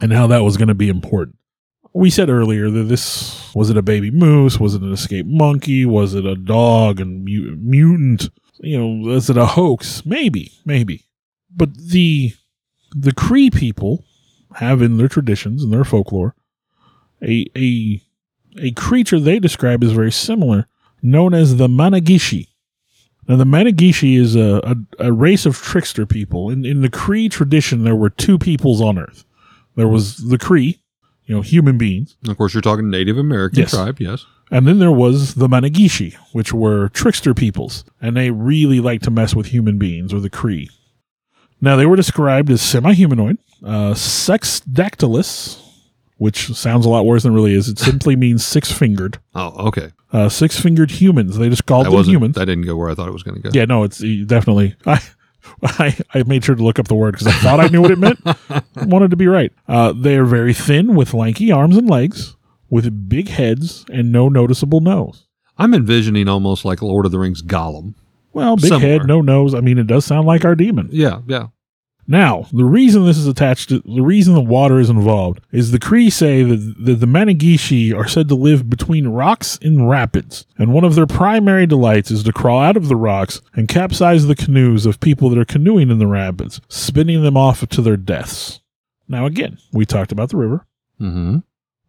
and 0.02 0.14
how 0.14 0.28
that 0.28 0.44
was 0.44 0.58
going 0.58 0.68
to 0.68 0.76
be 0.76 0.90
important. 0.90 1.38
We 1.94 2.10
said 2.10 2.30
earlier 2.30 2.70
that 2.72 2.84
this 2.84 3.54
was 3.54 3.70
it 3.70 3.78
a 3.78 3.84
baby 3.84 4.10
moose? 4.10 4.60
Was 4.60 4.74
it 4.74 4.82
an 4.82 4.92
escaped 4.92 5.30
monkey? 5.30 5.86
Was 5.86 6.16
it 6.16 6.26
a 6.26 6.36
dog 6.36 7.00
and 7.00 7.24
mutant? 7.24 8.30
You 8.60 8.78
know, 8.78 9.12
is 9.12 9.30
it 9.30 9.38
a 9.38 9.46
hoax? 9.46 10.06
Maybe, 10.06 10.52
maybe. 10.66 11.06
But 11.56 11.76
the 11.78 12.34
the 12.96 13.14
Cree 13.14 13.50
people 13.50 14.04
have 14.56 14.82
in 14.82 14.98
their 14.98 15.08
traditions 15.08 15.64
and 15.64 15.74
their 15.74 15.84
folklore 15.84 16.36
a 17.22 17.46
a 17.56 18.02
a 18.60 18.72
creature 18.72 19.20
they 19.20 19.40
describe 19.40 19.84
as 19.84 19.92
very 19.92 20.12
similar, 20.12 20.68
known 21.02 21.34
as 21.34 21.58
the 21.58 21.68
Mannegishi. 21.68 22.48
Now, 23.28 23.38
the 23.38 23.46
Mannegishi 23.46 24.18
is 24.18 24.36
a, 24.36 24.60
a, 25.00 25.08
a 25.08 25.12
race 25.14 25.46
of 25.46 25.56
trickster 25.56 26.06
people. 26.06 26.50
In, 26.50 26.66
in 26.66 26.82
the 26.82 26.90
Cree 26.90 27.30
tradition, 27.30 27.84
there 27.84 27.96
were 27.96 28.10
two 28.10 28.38
peoples 28.38 28.82
on 28.82 29.00
Earth. 29.00 29.24
There 29.76 29.88
was 29.88 30.18
the 30.18 30.38
Cree, 30.38 30.82
you 31.26 31.34
know, 31.34 31.42
human 31.42 31.78
beings, 31.78 32.18
Of 32.28 32.38
course, 32.38 32.54
you're 32.54 32.62
talking 32.62 32.90
Native 32.90 33.18
American 33.18 33.60
Yes. 33.62 33.72
tribe. 33.72 34.00
Yes. 34.00 34.26
And 34.54 34.68
then 34.68 34.78
there 34.78 34.92
was 34.92 35.34
the 35.34 35.48
Mannegishi, 35.48 36.14
which 36.32 36.54
were 36.54 36.90
trickster 36.90 37.34
peoples, 37.34 37.84
and 38.00 38.16
they 38.16 38.30
really 38.30 38.80
liked 38.80 39.04
to 39.06 39.12
mess 39.12 39.34
with 39.36 39.48
human 39.48 39.80
beings 39.80 40.14
or 40.14 40.20
the 40.20 40.30
Cree. 40.30 40.70
Now, 41.60 41.76
they 41.76 41.88
were 41.88 41.96
described 41.96 42.52
as 42.52 42.62
semi 42.62 42.94
humanoid, 42.94 43.40
uh, 43.66 43.94
sexdactylus, 43.94 45.60
which 46.18 46.54
sounds 46.54 46.86
a 46.86 46.90
lot 46.90 47.04
worse 47.04 47.24
than 47.24 47.32
it 47.32 47.36
really 47.36 47.56
is. 47.56 47.68
It 47.68 47.80
simply 47.80 48.16
means 48.18 48.46
six 48.46 48.72
fingered. 48.72 49.18
Oh, 49.34 49.68
okay. 49.70 49.92
Uh, 50.12 50.30
six 50.30 50.60
fingered 50.60 50.92
humans. 50.92 51.40
They 51.40 51.50
just 51.50 51.66
called 51.66 51.88
them 51.88 52.04
humans. 52.04 52.36
That 52.36 52.46
didn't 52.46 52.66
go 52.66 52.76
where 52.76 52.92
I 52.92 52.94
thought 52.94 53.08
it 53.08 53.14
was 53.14 53.24
going 53.24 53.42
to 53.42 53.42
go. 53.42 53.50
Yeah, 53.52 53.66
no, 53.66 53.82
it's 53.82 53.98
definitely. 54.28 54.76
I, 54.86 55.02
I, 55.64 55.98
I 56.14 56.24
made 56.28 56.46
sure 56.46 56.54
to 56.54 56.64
look 56.64 56.78
up 56.78 56.88
the 56.88 56.96
word 56.96 57.14
because 57.14 57.26
I 57.26 57.32
thought 57.32 57.60
I 57.60 57.70
knew 57.70 57.82
what 57.82 57.90
it 57.90 57.98
meant. 57.98 58.20
Wanted 58.76 59.10
to 59.10 59.18
be 59.18 59.26
right. 59.26 59.52
Uh, 59.68 59.94
they 59.94 60.16
are 60.16 60.26
very 60.26 60.54
thin 60.54 60.94
with 60.94 61.16
lanky 61.16 61.52
arms 61.52 61.76
and 61.76 61.90
legs, 61.90 62.36
with 62.74 63.08
big 63.08 63.30
heads 63.30 63.86
and 63.92 64.12
no 64.12 64.28
noticeable 64.30 64.82
nose. 64.82 65.28
I'm 65.60 65.76
envisioning 65.76 66.28
almost 66.28 66.66
like 66.66 66.82
Lord 66.82 67.06
of 67.06 67.12
the 67.12 67.20
Rings 67.20 67.44
Gollum. 67.44 67.94
Well, 68.34 68.56
big 68.56 68.66
Similar. 68.70 68.80
head, 68.82 69.06
no 69.06 69.22
nose. 69.22 69.54
I 69.54 69.62
mean, 69.62 69.78
it 69.78 69.86
does 69.86 70.06
sound 70.06 70.26
like 70.26 70.44
our 70.44 70.56
demon. 70.56 70.90
Yeah, 70.92 71.20
yeah. 71.28 71.48
Now, 72.08 72.48
the 72.52 72.66
reason 72.66 73.06
this 73.06 73.18
is 73.20 73.28
attached 73.28 73.70
to 73.70 73.80
the 73.86 74.02
reason 74.02 74.34
the 74.34 74.42
water 74.42 74.80
is 74.80 74.90
involved 74.90 75.40
is 75.52 75.70
the 75.72 75.80
Cree 75.80 76.10
say 76.10 76.44
that, 76.44 76.76
that 76.80 76.96
the 76.96 77.06
Mannegishi 77.06 77.96
are 77.96 78.08
said 78.08 78.28
to 78.30 78.36
live 78.36 78.70
between 78.70 79.08
rocks 79.08 79.58
in 79.62 79.86
rapids, 79.88 80.46
and 80.58 80.74
one 80.74 80.84
of 80.84 80.96
their 80.96 81.06
primary 81.08 81.66
delights 81.68 82.10
is 82.12 82.24
to 82.24 82.34
crawl 82.34 82.60
out 82.60 82.76
of 82.76 82.88
the 82.90 82.96
rocks 82.98 83.40
and 83.54 83.70
capsize 83.70 84.26
the 84.26 84.36
canoes 84.36 84.86
of 84.86 85.00
people 85.00 85.30
that 85.30 85.38
are 85.40 85.46
canoeing 85.46 85.90
in 85.92 86.00
the 86.00 86.08
rapids, 86.08 86.60
spinning 86.68 87.22
them 87.22 87.38
off 87.38 87.66
to 87.70 87.82
their 87.82 87.96
deaths. 87.98 88.60
Now, 89.08 89.26
again, 89.26 89.60
we 89.72 89.86
talked 89.86 90.12
about 90.12 90.30
the 90.30 90.38
river, 90.38 90.66
Mm-hmm. 91.00 91.38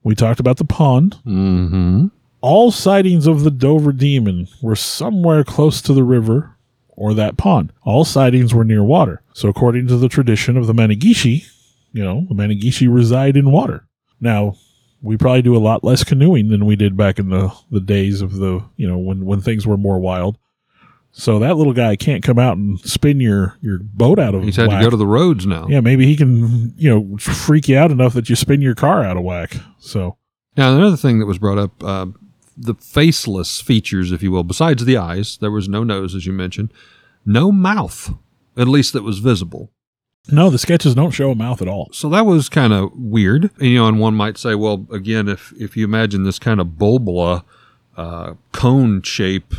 We 0.04 0.14
talked 0.14 0.38
about 0.38 0.58
the 0.58 0.64
pond. 0.64 1.16
Mm-hmm. 1.26 2.06
All 2.40 2.70
sightings 2.70 3.26
of 3.26 3.42
the 3.42 3.50
Dover 3.50 3.92
demon 3.92 4.48
were 4.62 4.76
somewhere 4.76 5.42
close 5.42 5.80
to 5.82 5.94
the 5.94 6.04
river 6.04 6.56
or 6.90 7.14
that 7.14 7.38
pond. 7.38 7.72
All 7.82 8.04
sightings 8.04 8.54
were 8.54 8.64
near 8.64 8.84
water. 8.84 9.22
So, 9.32 9.48
according 9.48 9.88
to 9.88 9.96
the 9.96 10.10
tradition 10.10 10.56
of 10.56 10.66
the 10.66 10.74
Mannegishi, 10.74 11.46
you 11.92 12.04
know, 12.04 12.26
the 12.28 12.34
Mannegishi 12.34 12.92
reside 12.92 13.36
in 13.36 13.50
water. 13.50 13.86
Now, 14.20 14.56
we 15.00 15.16
probably 15.16 15.42
do 15.42 15.56
a 15.56 15.58
lot 15.58 15.84
less 15.84 16.04
canoeing 16.04 16.48
than 16.48 16.66
we 16.66 16.76
did 16.76 16.96
back 16.96 17.18
in 17.18 17.30
the, 17.30 17.52
the 17.70 17.80
days 17.80 18.20
of 18.20 18.36
the, 18.36 18.64
you 18.76 18.86
know, 18.86 18.98
when, 18.98 19.24
when 19.24 19.40
things 19.40 19.66
were 19.66 19.76
more 19.76 19.98
wild. 19.98 20.38
So 21.16 21.38
that 21.38 21.56
little 21.56 21.72
guy 21.72 21.94
can't 21.94 22.24
come 22.24 22.40
out 22.40 22.56
and 22.56 22.80
spin 22.80 23.20
your, 23.20 23.56
your 23.60 23.78
boat 23.78 24.18
out 24.18 24.34
of 24.34 24.42
He's 24.42 24.56
had 24.56 24.66
whack. 24.66 24.80
to 24.80 24.84
go 24.86 24.90
to 24.90 24.96
the 24.96 25.06
roads 25.06 25.46
now. 25.46 25.68
yeah, 25.68 25.78
maybe 25.80 26.06
he 26.06 26.16
can, 26.16 26.74
you 26.76 26.90
know, 26.90 27.16
freak 27.18 27.68
you 27.68 27.78
out 27.78 27.92
enough 27.92 28.14
that 28.14 28.28
you 28.28 28.34
spin 28.34 28.60
your 28.60 28.74
car 28.74 29.04
out 29.04 29.16
of 29.16 29.22
whack. 29.22 29.56
So, 29.78 30.16
Now, 30.56 30.74
another 30.76 30.96
thing 30.96 31.20
that 31.20 31.26
was 31.26 31.38
brought 31.38 31.56
up, 31.58 31.84
uh, 31.84 32.06
the 32.56 32.74
faceless 32.74 33.60
features, 33.60 34.10
if 34.10 34.24
you 34.24 34.32
will, 34.32 34.42
besides 34.42 34.84
the 34.84 34.96
eyes, 34.96 35.38
there 35.40 35.52
was 35.52 35.68
no 35.68 35.84
nose, 35.84 36.16
as 36.16 36.26
you 36.26 36.32
mentioned, 36.32 36.72
no 37.24 37.52
mouth, 37.52 38.12
at 38.56 38.66
least 38.66 38.92
that 38.94 39.04
was 39.04 39.20
visible. 39.20 39.70
no, 40.32 40.50
the 40.50 40.58
sketches 40.58 40.96
don't 40.96 41.12
show 41.12 41.30
a 41.30 41.34
mouth 41.36 41.62
at 41.62 41.68
all. 41.68 41.88
So 41.92 42.08
that 42.08 42.26
was 42.26 42.48
kind 42.48 42.72
of 42.72 42.90
weird. 42.96 43.50
And, 43.58 43.68
you 43.68 43.78
know, 43.78 43.86
and 43.86 44.00
one 44.00 44.14
might 44.16 44.36
say, 44.36 44.56
well, 44.56 44.84
again, 44.90 45.28
if 45.28 45.52
if 45.60 45.76
you 45.76 45.84
imagine 45.84 46.24
this 46.24 46.40
kind 46.40 46.60
of 46.60 46.66
bulbula 46.78 47.44
uh, 47.96 48.34
cone 48.50 49.00
shape 49.02 49.54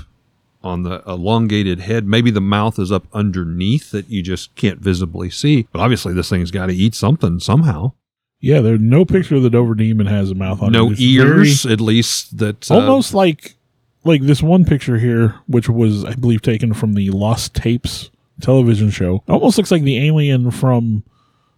on 0.66 0.84
the 0.84 1.04
elongated 1.08 1.82
head, 1.82 2.08
maybe 2.08 2.32
the 2.32 2.42
mouth 2.42 2.80
is 2.80 2.92
up 2.92 3.06
underneath 3.14 3.92
that 3.92 4.10
you 4.10 4.22
just 4.24 4.54
can't 4.56 4.80
visibly 4.80 5.30
see. 5.30 5.68
But 5.72 5.80
obviously, 5.82 6.14
this 6.14 6.30
thing's 6.30 6.52
got 6.52 6.66
to 6.68 6.74
eat 6.76 6.96
something 6.96 7.40
somehow. 7.40 7.94
Yeah, 8.42 8.62
there's 8.62 8.82
no 8.82 9.06
picture 9.06 9.36
of 9.36 9.44
the 9.44 9.50
Dover 9.50 9.76
demon 9.76 10.08
has 10.08 10.30
a 10.32 10.36
mouth 10.36 10.62
on 10.62 10.72
no 10.72 10.90
it. 10.90 10.94
It's 10.94 11.02
ears, 11.02 11.66
at 11.66 11.80
least. 11.82 12.38
That 12.38 12.70
uh, 12.70 12.76
almost 12.76 13.14
like 13.14 13.56
like 14.04 14.22
this 14.22 14.44
one 14.44 14.66
picture 14.66 14.98
here, 15.00 15.36
which 15.48 15.68
was 15.70 16.04
I 16.06 16.14
believe 16.16 16.42
taken 16.42 16.74
from 16.74 16.94
the 16.94 17.10
Lost 17.12 17.56
Tapes 17.56 18.12
television 18.42 18.90
show. 18.90 19.24
Almost 19.28 19.58
looks 19.58 19.72
like 19.72 19.84
the 19.84 20.06
alien 20.06 20.52
from 20.52 21.04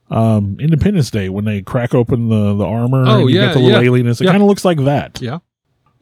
um, 0.10 0.58
Independence 0.60 1.10
Day 1.12 1.28
when 1.30 1.44
they 1.46 1.62
crack 1.62 1.94
open 1.94 2.30
the 2.30 2.54
the 2.56 2.66
armor. 2.66 3.04
Oh, 3.06 3.22
and 3.22 3.30
you 3.30 3.36
yeah, 3.38 3.48
get 3.48 3.54
the 3.54 3.60
little 3.60 3.82
yeah. 3.82 3.88
alien. 3.88 4.08
It 4.08 4.22
Yeah. 4.22 4.32
kind 4.32 4.44
of 4.44 4.48
looks 4.48 4.64
like 4.64 4.84
that. 4.86 5.20
Yeah. 5.22 5.40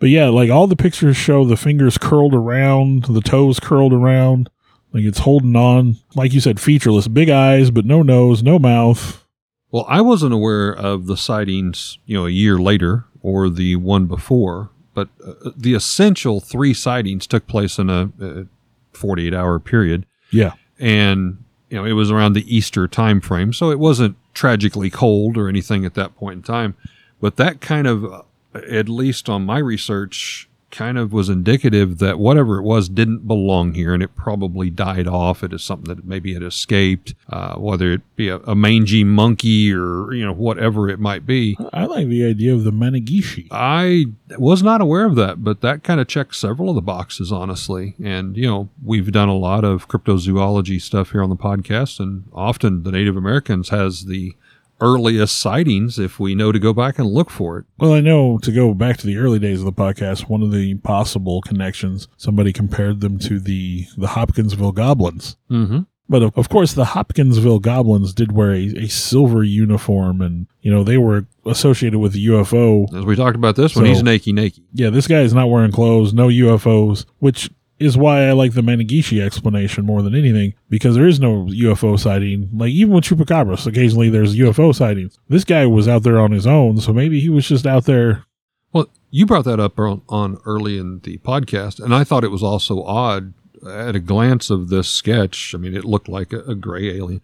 But 0.05 0.11
yeah, 0.11 0.29
like 0.29 0.51
all 0.51 0.67
the 0.67 0.75
pictures 0.75 1.17
show 1.17 1.45
the 1.45 1.57
fingers 1.57 1.97
curled 1.97 2.35
around, 2.35 3.05
the 3.05 3.21
toes 3.21 3.59
curled 3.59 3.91
around, 3.91 4.51
like 4.93 5.03
it's 5.03 5.17
holding 5.17 5.55
on. 5.55 5.95
Like 6.13 6.31
you 6.31 6.39
said, 6.39 6.59
featureless, 6.59 7.07
big 7.07 7.31
eyes, 7.31 7.71
but 7.71 7.85
no 7.85 8.03
nose, 8.03 8.43
no 8.43 8.59
mouth. 8.59 9.25
Well, 9.71 9.83
I 9.89 10.01
wasn't 10.01 10.31
aware 10.31 10.71
of 10.71 11.07
the 11.07 11.17
sightings, 11.17 11.97
you 12.05 12.15
know, 12.15 12.27
a 12.27 12.29
year 12.29 12.59
later 12.59 13.05
or 13.23 13.49
the 13.49 13.77
one 13.77 14.05
before, 14.05 14.69
but 14.93 15.09
uh, 15.25 15.49
the 15.57 15.73
essential 15.73 16.39
three 16.39 16.75
sightings 16.75 17.25
took 17.25 17.47
place 17.47 17.79
in 17.79 17.89
a, 17.89 18.11
a 18.21 18.45
48 18.93 19.33
hour 19.33 19.57
period. 19.57 20.05
Yeah. 20.29 20.53
And, 20.77 21.43
you 21.71 21.79
know, 21.79 21.85
it 21.85 21.93
was 21.93 22.11
around 22.11 22.33
the 22.33 22.55
Easter 22.55 22.87
time 22.87 23.21
frame. 23.21 23.53
So 23.53 23.71
it 23.71 23.79
wasn't 23.79 24.17
tragically 24.35 24.91
cold 24.91 25.35
or 25.35 25.49
anything 25.49 25.83
at 25.83 25.95
that 25.95 26.15
point 26.15 26.35
in 26.35 26.43
time. 26.43 26.75
But 27.19 27.37
that 27.37 27.59
kind 27.59 27.87
of, 27.87 28.05
uh, 28.05 28.21
at 28.69 28.89
least 28.89 29.29
on 29.29 29.45
my 29.45 29.59
research, 29.59 30.49
kind 30.75 30.97
of 30.97 31.13
was 31.13 31.29
indicative 31.29 31.99
that 31.99 32.19
whatever 32.19 32.57
it 32.57 32.63
was 32.63 32.89
didn't 32.89 33.25
belong 33.25 33.73
here 33.73 33.93
and 33.93 34.03
it 34.03 34.13
probably 34.15 34.69
died 34.69 35.07
off. 35.07 35.41
It 35.41 35.53
is 35.53 35.63
something 35.63 35.95
that 35.95 36.05
maybe 36.05 36.33
had 36.33 36.43
escaped, 36.43 37.15
uh, 37.29 37.55
whether 37.55 37.93
it 37.93 38.01
be 38.17 38.27
a, 38.27 38.39
a, 38.39 38.55
mangy 38.55 39.05
monkey 39.05 39.73
or, 39.73 40.13
you 40.13 40.25
know, 40.25 40.33
whatever 40.33 40.89
it 40.89 40.99
might 40.99 41.25
be. 41.25 41.57
I 41.71 41.85
like 41.85 42.07
the 42.07 42.25
idea 42.25 42.53
of 42.53 42.65
the 42.65 42.71
Mannegishi. 42.71 43.47
I 43.51 44.07
was 44.37 44.61
not 44.61 44.81
aware 44.81 45.05
of 45.05 45.15
that, 45.15 45.43
but 45.43 45.61
that 45.61 45.83
kind 45.83 46.01
of 46.01 46.07
checks 46.07 46.37
several 46.37 46.69
of 46.69 46.75
the 46.75 46.81
boxes, 46.81 47.31
honestly. 47.31 47.95
And, 48.03 48.35
you 48.35 48.47
know, 48.47 48.69
we've 48.83 49.11
done 49.11 49.29
a 49.29 49.37
lot 49.37 49.63
of 49.63 49.87
cryptozoology 49.87 50.81
stuff 50.81 51.11
here 51.11 51.23
on 51.23 51.29
the 51.29 51.37
podcast, 51.37 52.01
and 52.01 52.25
often 52.33 52.83
the 52.83 52.91
Native 52.91 53.15
Americans 53.15 53.69
has 53.69 54.05
the 54.05 54.35
earliest 54.81 55.37
sightings 55.37 55.97
if 55.97 56.19
we 56.19 56.35
know 56.35 56.51
to 56.51 56.59
go 56.59 56.73
back 56.73 56.99
and 56.99 57.07
look 57.07 57.29
for 57.29 57.59
it. 57.59 57.65
Well, 57.77 57.93
I 57.93 58.01
know 58.01 58.37
to 58.39 58.51
go 58.51 58.73
back 58.73 58.97
to 58.97 59.07
the 59.07 59.17
early 59.17 59.39
days 59.39 59.59
of 59.59 59.65
the 59.65 59.73
podcast, 59.73 60.29
one 60.29 60.41
of 60.41 60.51
the 60.51 60.75
possible 60.75 61.41
connections, 61.41 62.07
somebody 62.17 62.51
compared 62.53 63.01
them 63.01 63.19
to 63.19 63.39
the, 63.39 63.85
the 63.97 64.07
Hopkinsville 64.07 64.73
Goblins. 64.73 65.37
Mm-hmm. 65.49 65.81
But 66.07 66.21
of, 66.21 66.37
of 66.37 66.49
course, 66.49 66.73
the 66.73 66.85
Hopkinsville 66.85 67.59
Goblins 67.59 68.13
did 68.13 68.31
wear 68.31 68.51
a, 68.51 68.65
a 68.77 68.87
silver 68.87 69.43
uniform, 69.43 70.21
and 70.21 70.45
you 70.61 70.71
know 70.71 70.83
they 70.83 70.97
were 70.97 71.25
associated 71.45 71.97
with 71.97 72.13
the 72.13 72.27
UFO. 72.27 72.93
As 72.95 73.05
we 73.05 73.15
talked 73.15 73.35
about 73.35 73.55
this 73.55 73.75
one, 73.75 73.85
he's 73.85 74.03
naked, 74.03 74.35
naked. 74.35 74.63
Yeah, 74.73 74.91
this 74.91 75.07
guy 75.07 75.21
is 75.21 75.33
not 75.33 75.49
wearing 75.49 75.71
clothes, 75.71 76.13
no 76.13 76.27
UFOs, 76.27 77.05
which 77.17 77.49
is 77.85 77.97
why 77.97 78.27
I 78.27 78.31
like 78.33 78.53
the 78.53 78.61
Mannegishi 78.61 79.21
explanation 79.21 79.85
more 79.85 80.01
than 80.01 80.15
anything 80.15 80.53
because 80.69 80.95
there 80.95 81.07
is 81.07 81.19
no 81.19 81.45
UFO 81.45 81.97
sighting. 81.99 82.49
Like 82.53 82.71
even 82.71 82.93
with 82.93 83.05
chupacabras, 83.05 83.67
occasionally 83.67 84.09
there's 84.09 84.35
UFO 84.35 84.73
sightings. 84.73 85.19
This 85.29 85.43
guy 85.43 85.65
was 85.65 85.87
out 85.87 86.03
there 86.03 86.19
on 86.19 86.31
his 86.31 86.47
own, 86.47 86.79
so 86.79 86.91
maybe 86.91 87.19
he 87.19 87.29
was 87.29 87.47
just 87.47 87.65
out 87.65 87.85
there. 87.85 88.25
Well, 88.73 88.89
you 89.11 89.25
brought 89.25 89.45
that 89.45 89.59
up 89.59 89.79
on, 89.79 90.01
on 90.09 90.37
early 90.45 90.77
in 90.77 90.99
the 90.99 91.17
podcast, 91.19 91.79
and 91.79 91.93
I 91.93 92.03
thought 92.03 92.23
it 92.23 92.31
was 92.31 92.43
also 92.43 92.83
odd 92.83 93.33
at 93.65 93.95
a 93.95 93.99
glance 93.99 94.49
of 94.49 94.69
this 94.69 94.89
sketch. 94.89 95.53
I 95.55 95.57
mean, 95.57 95.75
it 95.75 95.85
looked 95.85 96.09
like 96.09 96.33
a, 96.33 96.39
a 96.41 96.55
gray 96.55 96.89
alien. 96.89 97.21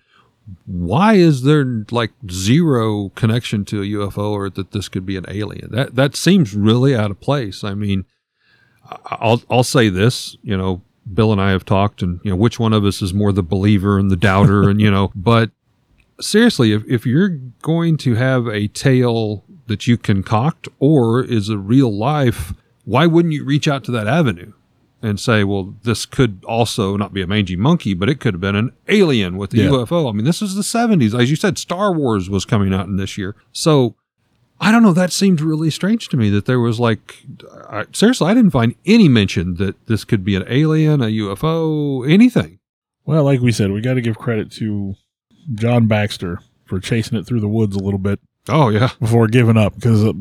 Why 0.65 1.13
is 1.13 1.43
there 1.43 1.85
like 1.91 2.11
zero 2.29 3.09
connection 3.09 3.63
to 3.65 3.81
a 3.81 3.85
UFO 3.85 4.31
or 4.31 4.49
that 4.49 4.71
this 4.71 4.89
could 4.89 5.05
be 5.05 5.17
an 5.17 5.25
alien? 5.27 5.69
That 5.71 5.95
that 5.95 6.15
seems 6.15 6.55
really 6.55 6.95
out 6.95 7.11
of 7.11 7.19
place. 7.19 7.63
I 7.63 7.73
mean, 7.73 8.05
I'll 9.05 9.41
I'll 9.49 9.63
say 9.63 9.89
this, 9.89 10.37
you 10.43 10.57
know, 10.57 10.81
Bill 11.11 11.31
and 11.31 11.41
I 11.41 11.51
have 11.51 11.65
talked, 11.65 12.01
and 12.01 12.19
you 12.23 12.31
know, 12.31 12.35
which 12.35 12.59
one 12.59 12.73
of 12.73 12.85
us 12.85 13.01
is 13.01 13.13
more 13.13 13.31
the 13.31 13.43
believer 13.43 13.97
and 13.97 14.11
the 14.11 14.15
doubter, 14.15 14.69
and 14.69 14.79
you 14.79 14.91
know, 14.91 15.11
but 15.15 15.51
seriously, 16.19 16.73
if 16.73 16.83
if 16.87 17.05
you're 17.05 17.29
going 17.61 17.97
to 17.97 18.15
have 18.15 18.47
a 18.47 18.67
tale 18.67 19.43
that 19.67 19.87
you 19.87 19.97
concoct 19.97 20.67
or 20.79 21.23
is 21.23 21.49
a 21.49 21.57
real 21.57 21.95
life, 21.95 22.53
why 22.85 23.05
wouldn't 23.05 23.33
you 23.33 23.43
reach 23.43 23.67
out 23.67 23.83
to 23.85 23.91
that 23.91 24.07
avenue? 24.07 24.53
and 25.03 25.19
say, 25.19 25.43
well, 25.43 25.75
this 25.83 26.05
could 26.05 26.43
also 26.47 26.95
not 26.95 27.13
be 27.13 27.21
a 27.21 27.27
mangy 27.27 27.55
monkey, 27.55 27.93
but 27.93 28.07
it 28.07 28.19
could 28.19 28.35
have 28.35 28.41
been 28.41 28.55
an 28.55 28.71
alien 28.87 29.37
with 29.37 29.53
a 29.53 29.57
yeah. 29.57 29.69
UFO. 29.69 30.07
I 30.07 30.13
mean, 30.13 30.25
this 30.25 30.41
is 30.41 30.55
the 30.55 30.61
70s. 30.61 31.19
As 31.19 31.29
you 31.29 31.35
said, 31.35 31.57
Star 31.57 31.91
Wars 31.91 32.29
was 32.29 32.45
coming 32.45 32.73
out 32.73 32.85
in 32.85 32.97
this 32.97 33.17
year. 33.17 33.35
So 33.51 33.95
I 34.61 34.71
don't 34.71 34.83
know. 34.83 34.93
That 34.93 35.11
seemed 35.11 35.41
really 35.41 35.71
strange 35.71 36.07
to 36.09 36.17
me 36.17 36.29
that 36.29 36.45
there 36.45 36.59
was 36.59 36.79
like, 36.79 37.25
I, 37.67 37.85
seriously, 37.93 38.29
I 38.29 38.35
didn't 38.35 38.51
find 38.51 38.75
any 38.85 39.09
mention 39.09 39.55
that 39.55 39.87
this 39.87 40.03
could 40.03 40.23
be 40.23 40.35
an 40.35 40.45
alien, 40.47 41.01
a 41.01 41.05
UFO, 41.05 42.07
anything. 42.09 42.59
Well, 43.03 43.23
like 43.23 43.41
we 43.41 43.51
said, 43.51 43.71
we 43.71 43.81
got 43.81 43.95
to 43.95 44.01
give 44.01 44.19
credit 44.19 44.51
to 44.53 44.93
John 45.55 45.87
Baxter 45.87 46.39
for 46.65 46.79
chasing 46.79 47.17
it 47.17 47.25
through 47.25 47.39
the 47.39 47.47
woods 47.47 47.75
a 47.75 47.79
little 47.79 47.99
bit. 47.99 48.19
Oh 48.49 48.69
yeah, 48.69 48.89
before 48.99 49.27
giving 49.27 49.57
up 49.57 49.75
because 49.75 50.03
uh, 50.03 50.13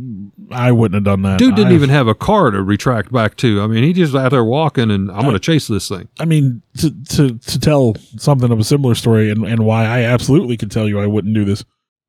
I 0.50 0.72
wouldn't 0.72 0.94
have 0.94 1.04
done 1.04 1.22
that. 1.22 1.38
Dude 1.38 1.54
didn't 1.54 1.68
I've, 1.68 1.74
even 1.74 1.88
have 1.90 2.06
a 2.06 2.14
car 2.14 2.50
to 2.50 2.62
retract 2.62 3.10
back 3.12 3.36
to. 3.38 3.62
I 3.62 3.66
mean, 3.66 3.82
he 3.82 3.94
just 3.94 4.14
out 4.14 4.30
there 4.30 4.44
walking, 4.44 4.90
and 4.90 5.10
I'm 5.10 5.22
going 5.22 5.32
to 5.32 5.38
chase 5.38 5.68
this 5.68 5.88
thing. 5.88 6.08
I 6.18 6.26
mean, 6.26 6.62
to 6.78 6.90
to 6.90 7.38
to 7.38 7.60
tell 7.60 7.94
something 8.18 8.50
of 8.50 8.58
a 8.58 8.64
similar 8.64 8.94
story, 8.94 9.30
and 9.30 9.44
and 9.46 9.64
why 9.64 9.84
I 9.84 10.02
absolutely 10.02 10.58
could 10.58 10.70
tell 10.70 10.86
you 10.86 11.00
I 11.00 11.06
wouldn't 11.06 11.34
do 11.34 11.46
this 11.46 11.64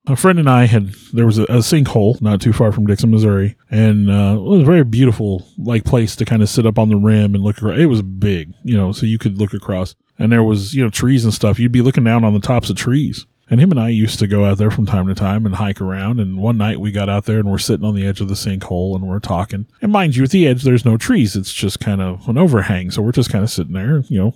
a 0.08 0.16
friend 0.16 0.40
and 0.40 0.50
I 0.50 0.66
had 0.66 0.94
there 1.14 1.26
was 1.26 1.38
a, 1.38 1.44
a 1.44 1.58
sinkhole 1.58 2.20
not 2.22 2.42
too 2.42 2.54
far 2.54 2.72
from 2.72 2.88
Dixon, 2.88 3.12
Missouri, 3.12 3.56
and 3.70 4.10
uh, 4.10 4.36
it 4.38 4.42
was 4.42 4.62
a 4.62 4.66
very 4.66 4.84
beautiful 4.84 5.48
like 5.58 5.84
place 5.84 6.16
to 6.16 6.26
kind 6.26 6.42
of 6.42 6.50
sit 6.50 6.66
up 6.66 6.80
on 6.80 6.90
the 6.90 6.96
rim 6.96 7.36
and 7.36 7.44
look. 7.44 7.58
Across. 7.58 7.78
It 7.78 7.86
was 7.86 8.02
big, 8.02 8.54
you 8.64 8.76
know, 8.76 8.92
so 8.92 9.06
you 9.06 9.18
could 9.18 9.38
look 9.38 9.54
across, 9.54 9.96
and 10.18 10.32
there 10.32 10.44
was 10.44 10.74
you 10.74 10.84
know 10.84 10.90
trees 10.90 11.24
and 11.24 11.34
stuff. 11.34 11.60
You'd 11.60 11.72
be 11.72 11.82
looking 11.82 12.04
down 12.04 12.24
on 12.24 12.34
the 12.34 12.40
tops 12.40 12.70
of 12.70 12.78
trees. 12.78 13.26
And 13.50 13.60
him 13.60 13.72
and 13.72 13.82
I 13.82 13.90
used 13.90 14.18
to 14.20 14.28
go 14.28 14.46
out 14.46 14.60
there 14.60 14.72
from 14.72 14.86
time 14.86 15.08
to 15.08 15.14
time 15.14 15.46
and 15.46 15.56
hike 15.56 15.82
around. 15.82 16.22
And 16.22 16.38
one 16.38 16.58
night 16.58 16.80
we 16.80 16.94
got 16.94 17.10
out 17.10 17.26
there 17.26 17.38
and 17.38 17.52
we're 17.52 17.58
sitting 17.58 17.86
on 17.86 17.96
the 17.96 18.08
edge 18.08 18.22
of 18.22 18.30
the 18.30 18.34
sinkhole 18.34 18.96
and 18.96 19.06
we're 19.06 19.20
talking. 19.20 19.68
And 19.82 19.92
mind 19.92 20.16
you, 20.16 20.24
at 20.24 20.30
the 20.30 20.48
edge, 20.48 20.64
there's 20.64 20.86
no 20.86 20.96
trees. 20.96 21.36
It's 21.36 21.52
just 21.52 21.82
kind 21.82 22.00
of 22.02 22.30
an 22.30 22.38
overhang. 22.38 22.92
So 22.92 23.02
we're 23.02 23.12
just 23.12 23.30
kind 23.30 23.44
of 23.44 23.50
sitting 23.50 23.74
there, 23.74 24.06
you 24.08 24.20
know, 24.20 24.36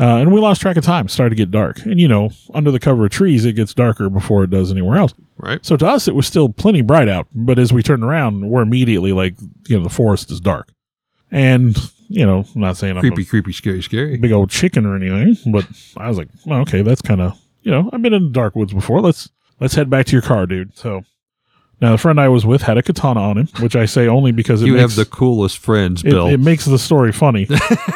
uh, 0.00 0.16
and 0.16 0.32
we 0.32 0.40
lost 0.40 0.60
track 0.60 0.76
of 0.76 0.84
time. 0.84 1.06
It 1.06 1.10
started 1.10 1.30
to 1.30 1.36
get 1.36 1.50
dark. 1.50 1.84
And, 1.84 2.00
you 2.00 2.08
know, 2.08 2.30
under 2.54 2.70
the 2.70 2.80
cover 2.80 3.04
of 3.04 3.10
trees, 3.10 3.44
it 3.44 3.52
gets 3.52 3.74
darker 3.74 4.08
before 4.08 4.42
it 4.42 4.50
does 4.50 4.70
anywhere 4.70 4.96
else. 4.96 5.14
Right. 5.36 5.64
So 5.64 5.76
to 5.76 5.86
us, 5.86 6.08
it 6.08 6.14
was 6.14 6.26
still 6.26 6.48
plenty 6.48 6.80
bright 6.80 7.08
out. 7.08 7.26
But 7.34 7.58
as 7.58 7.72
we 7.72 7.82
turned 7.82 8.02
around, 8.02 8.48
we're 8.48 8.62
immediately 8.62 9.12
like, 9.12 9.34
you 9.68 9.76
know, 9.76 9.82
the 9.82 9.90
forest 9.90 10.30
is 10.30 10.40
dark. 10.40 10.72
And, 11.30 11.76
you 12.08 12.26
know, 12.26 12.44
I'm 12.54 12.60
not 12.60 12.76
saying 12.76 12.98
creepy, 13.00 13.22
I'm 13.22 13.26
creepy, 13.26 13.52
scary, 13.52 13.82
scary. 13.82 14.16
Big 14.16 14.32
old 14.32 14.50
chicken 14.50 14.86
or 14.86 14.96
anything. 14.96 15.52
But 15.52 15.66
I 15.96 16.08
was 16.08 16.18
like, 16.18 16.28
well, 16.46 16.60
okay, 16.60 16.82
that's 16.82 17.02
kind 17.02 17.20
of, 17.20 17.38
you 17.62 17.70
know, 17.70 17.88
I've 17.92 18.02
been 18.02 18.14
in 18.14 18.24
the 18.24 18.30
dark 18.30 18.56
woods 18.56 18.72
before. 18.72 19.00
Let's, 19.00 19.30
let's 19.60 19.74
head 19.74 19.88
back 19.88 20.06
to 20.06 20.12
your 20.12 20.22
car, 20.22 20.46
dude. 20.46 20.76
So 20.76 21.04
now, 21.82 21.90
the 21.90 21.98
friend 21.98 22.20
I 22.20 22.28
was 22.28 22.46
with 22.46 22.62
had 22.62 22.78
a 22.78 22.82
katana 22.82 23.20
on 23.20 23.38
him, 23.38 23.48
which 23.58 23.74
I 23.74 23.86
say 23.86 24.06
only 24.06 24.30
because 24.30 24.62
you 24.62 24.74
makes, 24.74 24.82
have 24.82 24.94
the 24.94 25.04
coolest 25.04 25.58
friends, 25.58 26.04
Bill. 26.04 26.28
It, 26.28 26.34
it 26.34 26.40
makes 26.40 26.64
the 26.64 26.78
story 26.78 27.10
funny. 27.10 27.48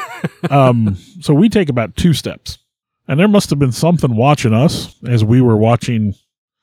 um, 0.51 0.97
so 1.21 1.33
we 1.33 1.49
take 1.49 1.69
about 1.69 1.95
two 1.95 2.13
steps, 2.13 2.59
and 3.07 3.21
there 3.21 3.29
must 3.29 3.49
have 3.51 3.61
been 3.61 3.71
something 3.71 4.17
watching 4.17 4.53
us 4.53 4.97
as 5.07 5.23
we 5.23 5.41
were 5.41 5.57
watching, 5.57 6.15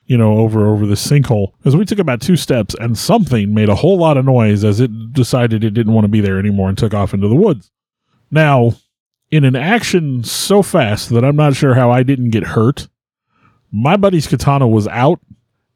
you 0.05 0.17
know, 0.17 0.37
over 0.37 0.67
over 0.67 0.85
the 0.85 0.95
sinkhole. 0.95 1.53
Because 1.59 1.77
we 1.77 1.85
took 1.85 1.97
about 1.97 2.19
two 2.19 2.35
steps, 2.35 2.75
and 2.81 2.97
something 2.97 3.53
made 3.53 3.69
a 3.69 3.75
whole 3.75 3.97
lot 3.97 4.17
of 4.17 4.25
noise 4.25 4.65
as 4.65 4.81
it 4.81 5.13
decided 5.13 5.63
it 5.63 5.71
didn't 5.71 5.93
want 5.93 6.03
to 6.03 6.09
be 6.09 6.19
there 6.19 6.37
anymore 6.37 6.67
and 6.67 6.77
took 6.77 6.93
off 6.93 7.13
into 7.13 7.29
the 7.29 7.35
woods. 7.35 7.71
Now, 8.31 8.73
in 9.31 9.45
an 9.45 9.55
action 9.55 10.25
so 10.25 10.61
fast 10.61 11.09
that 11.11 11.23
I'm 11.23 11.37
not 11.37 11.55
sure 11.55 11.73
how 11.73 11.89
I 11.89 12.03
didn't 12.03 12.31
get 12.31 12.43
hurt, 12.43 12.89
my 13.71 13.95
buddy's 13.95 14.27
katana 14.27 14.67
was 14.67 14.89
out 14.89 15.21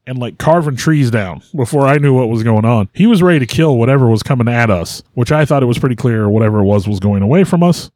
and 0.08 0.18
like 0.18 0.38
carving 0.38 0.74
trees 0.74 1.10
down 1.10 1.42
before 1.54 1.86
I 1.86 1.98
knew 1.98 2.14
what 2.14 2.30
was 2.30 2.42
going 2.42 2.64
on. 2.64 2.88
He 2.94 3.06
was 3.06 3.22
ready 3.22 3.38
to 3.40 3.46
kill 3.46 3.76
whatever 3.76 4.08
was 4.08 4.22
coming 4.22 4.48
at 4.48 4.70
us, 4.70 5.02
which 5.12 5.30
I 5.30 5.44
thought 5.44 5.62
it 5.62 5.66
was 5.66 5.78
pretty 5.78 5.96
clear 5.96 6.30
whatever 6.30 6.60
it 6.60 6.64
was 6.64 6.88
was 6.88 6.98
going 6.98 7.22
away 7.22 7.44
from 7.44 7.62
us. 7.62 7.90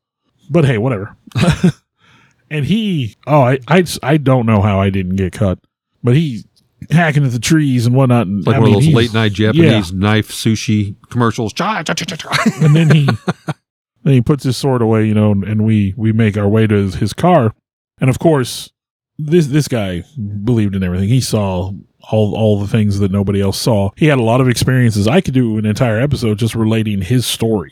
But 0.50 0.66
hey, 0.66 0.76
whatever. 0.76 1.16
and 2.50 2.66
he, 2.66 3.16
oh, 3.26 3.40
I, 3.40 3.60
I, 3.66 3.84
I 4.02 4.18
don't 4.18 4.44
know 4.44 4.60
how 4.60 4.78
I 4.78 4.90
didn't 4.90 5.16
get 5.16 5.32
cut, 5.32 5.58
but 6.04 6.14
he 6.14 6.44
hacking 6.90 7.24
at 7.24 7.32
the 7.32 7.38
trees 7.38 7.86
and 7.86 7.96
whatnot. 7.96 8.26
And, 8.26 8.46
like 8.46 8.56
I 8.56 8.58
one 8.58 8.68
mean, 8.68 8.78
of 8.78 8.84
those 8.84 8.94
late 8.94 9.14
night 9.14 9.32
Japanese 9.32 9.90
yeah. 9.90 9.98
knife 9.98 10.28
sushi 10.28 10.96
commercials. 11.08 11.54
and 12.62 12.76
then 12.76 12.90
he, 12.90 13.06
then 14.02 14.12
he 14.12 14.20
puts 14.20 14.44
his 14.44 14.58
sword 14.58 14.82
away, 14.82 15.06
you 15.06 15.14
know, 15.14 15.30
and 15.30 15.64
we 15.64 15.94
we 15.96 16.12
make 16.12 16.36
our 16.36 16.48
way 16.48 16.66
to 16.66 16.74
his, 16.74 16.96
his 16.96 17.12
car, 17.14 17.54
and 18.02 18.10
of 18.10 18.18
course 18.18 18.70
this 19.18 19.46
this 19.46 19.68
guy 19.68 20.04
believed 20.44 20.74
in 20.74 20.82
everything. 20.82 21.08
He 21.08 21.20
saw 21.20 21.72
all 22.10 22.34
all 22.34 22.60
the 22.60 22.66
things 22.66 22.98
that 22.98 23.10
nobody 23.10 23.40
else 23.40 23.60
saw. 23.60 23.90
He 23.96 24.06
had 24.06 24.18
a 24.18 24.22
lot 24.22 24.40
of 24.40 24.48
experiences. 24.48 25.06
I 25.06 25.20
could 25.20 25.34
do 25.34 25.58
an 25.58 25.66
entire 25.66 26.00
episode 26.00 26.38
just 26.38 26.54
relating 26.54 27.02
his 27.02 27.26
story. 27.26 27.70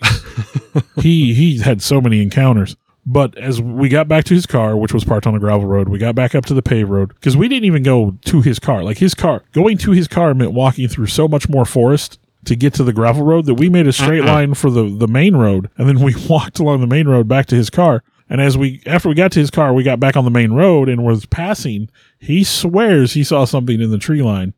he 0.96 1.34
he 1.34 1.58
had 1.58 1.82
so 1.82 2.00
many 2.00 2.22
encounters. 2.22 2.76
But 3.06 3.36
as 3.38 3.60
we 3.60 3.88
got 3.88 4.08
back 4.08 4.24
to 4.24 4.34
his 4.34 4.46
car, 4.46 4.76
which 4.76 4.92
was 4.92 5.04
parked 5.04 5.26
on 5.26 5.34
a 5.34 5.40
gravel 5.40 5.66
road, 5.66 5.88
we 5.88 5.98
got 5.98 6.14
back 6.14 6.34
up 6.34 6.44
to 6.46 6.54
the 6.54 6.62
paved 6.62 6.90
road 6.90 7.08
because 7.08 7.36
we 7.36 7.48
didn't 7.48 7.64
even 7.64 7.82
go 7.82 8.16
to 8.26 8.42
his 8.42 8.58
car. 8.58 8.84
Like 8.84 8.98
his 8.98 9.14
car, 9.14 9.42
going 9.52 9.78
to 9.78 9.92
his 9.92 10.06
car 10.06 10.34
meant 10.34 10.52
walking 10.52 10.86
through 10.86 11.06
so 11.06 11.26
much 11.26 11.48
more 11.48 11.64
forest 11.64 12.18
to 12.44 12.56
get 12.56 12.74
to 12.74 12.84
the 12.84 12.92
gravel 12.92 13.24
road 13.24 13.46
that 13.46 13.54
we 13.54 13.68
made 13.68 13.86
a 13.86 13.92
straight 13.92 14.22
uh-uh. 14.22 14.32
line 14.32 14.54
for 14.54 14.70
the, 14.70 14.84
the 14.84 15.08
main 15.08 15.36
road. 15.36 15.70
And 15.76 15.88
then 15.88 16.00
we 16.00 16.14
walked 16.28 16.58
along 16.58 16.80
the 16.80 16.86
main 16.86 17.08
road 17.08 17.28
back 17.28 17.46
to 17.46 17.54
his 17.54 17.70
car. 17.70 18.02
And 18.30 18.40
as 18.40 18.56
we, 18.56 18.80
after 18.86 19.08
we 19.08 19.14
got 19.16 19.32
to 19.32 19.40
his 19.40 19.50
car, 19.50 19.74
we 19.74 19.82
got 19.82 20.00
back 20.00 20.16
on 20.16 20.24
the 20.24 20.30
main 20.30 20.52
road 20.52 20.88
and 20.88 21.04
was 21.04 21.26
passing. 21.26 21.90
He 22.18 22.44
swears 22.44 23.12
he 23.12 23.24
saw 23.24 23.44
something 23.44 23.80
in 23.80 23.90
the 23.90 23.98
tree 23.98 24.22
line 24.22 24.54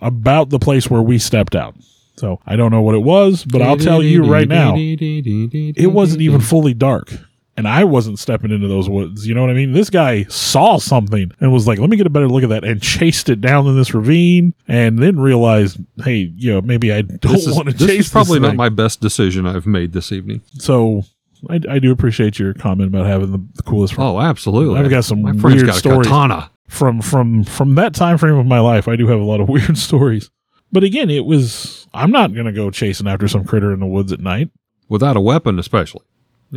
about 0.00 0.50
the 0.50 0.58
place 0.58 0.90
where 0.90 1.00
we 1.00 1.18
stepped 1.18 1.54
out. 1.54 1.76
So 2.16 2.40
I 2.44 2.56
don't 2.56 2.72
know 2.72 2.82
what 2.82 2.96
it 2.96 3.02
was, 3.02 3.44
but 3.44 3.62
I'll 3.62 3.76
tell 3.76 4.02
you 4.02 4.24
right 4.24 4.48
now, 4.48 4.74
it 4.76 5.92
wasn't 5.92 6.22
even 6.22 6.40
fully 6.40 6.74
dark. 6.74 7.12
And 7.56 7.66
I 7.66 7.82
wasn't 7.82 8.20
stepping 8.20 8.52
into 8.52 8.68
those 8.68 8.88
woods. 8.88 9.26
You 9.26 9.34
know 9.34 9.40
what 9.40 9.50
I 9.50 9.54
mean? 9.54 9.72
This 9.72 9.90
guy 9.90 10.22
saw 10.24 10.78
something 10.78 11.32
and 11.40 11.52
was 11.52 11.66
like, 11.66 11.80
let 11.80 11.90
me 11.90 11.96
get 11.96 12.06
a 12.06 12.10
better 12.10 12.28
look 12.28 12.44
at 12.44 12.50
that 12.50 12.62
and 12.62 12.80
chased 12.80 13.28
it 13.28 13.40
down 13.40 13.66
in 13.66 13.76
this 13.76 13.92
ravine 13.92 14.54
and 14.68 15.00
then 15.00 15.18
realized, 15.18 15.78
hey, 16.04 16.32
you 16.36 16.52
know, 16.52 16.60
maybe 16.60 16.92
I 16.92 17.02
don't 17.02 17.22
want 17.46 17.68
to 17.68 17.74
this 17.74 17.88
chase 17.88 18.06
is 18.06 18.12
probably 18.12 18.38
this 18.38 18.46
not 18.46 18.54
my 18.54 18.68
best 18.68 19.00
decision 19.00 19.44
I've 19.44 19.66
made 19.66 19.92
this 19.92 20.12
evening. 20.12 20.42
So 20.60 21.02
I, 21.48 21.60
I 21.68 21.78
do 21.78 21.92
appreciate 21.92 22.38
your 22.38 22.54
comment 22.54 22.88
about 22.88 23.06
having 23.06 23.32
the, 23.32 23.38
the 23.54 23.62
coolest 23.62 23.94
friend. 23.94 24.10
Oh, 24.10 24.20
absolutely. 24.20 24.78
I've 24.80 24.90
got 24.90 25.04
some 25.04 25.22
My 25.22 25.32
weird 25.32 25.66
got 25.66 25.74
stories. 25.76 26.06
katana. 26.06 26.50
from 26.68 27.00
from 27.00 27.44
from 27.44 27.74
that 27.76 27.94
time 27.94 28.18
frame 28.18 28.36
of 28.36 28.44
my 28.46 28.60
life 28.60 28.88
i 28.88 28.94
do 28.96 29.06
have 29.06 29.18
a 29.18 29.24
lot 29.24 29.40
of 29.40 29.48
weird 29.54 29.78
stories 29.78 30.30
but 30.70 30.84
again 30.84 31.08
it 31.08 31.24
was 31.24 31.86
i'm 31.94 32.10
not 32.10 32.34
gonna 32.34 32.52
go 32.52 32.70
chasing 32.70 33.06
after 33.08 33.26
some 33.26 33.42
critter 33.44 33.72
in 33.72 33.80
the 33.80 33.86
woods 33.86 34.12
at 34.12 34.20
night 34.20 34.50
Without 34.90 35.16
a 35.16 35.20
weapon, 35.20 35.58
especially. 35.58 36.02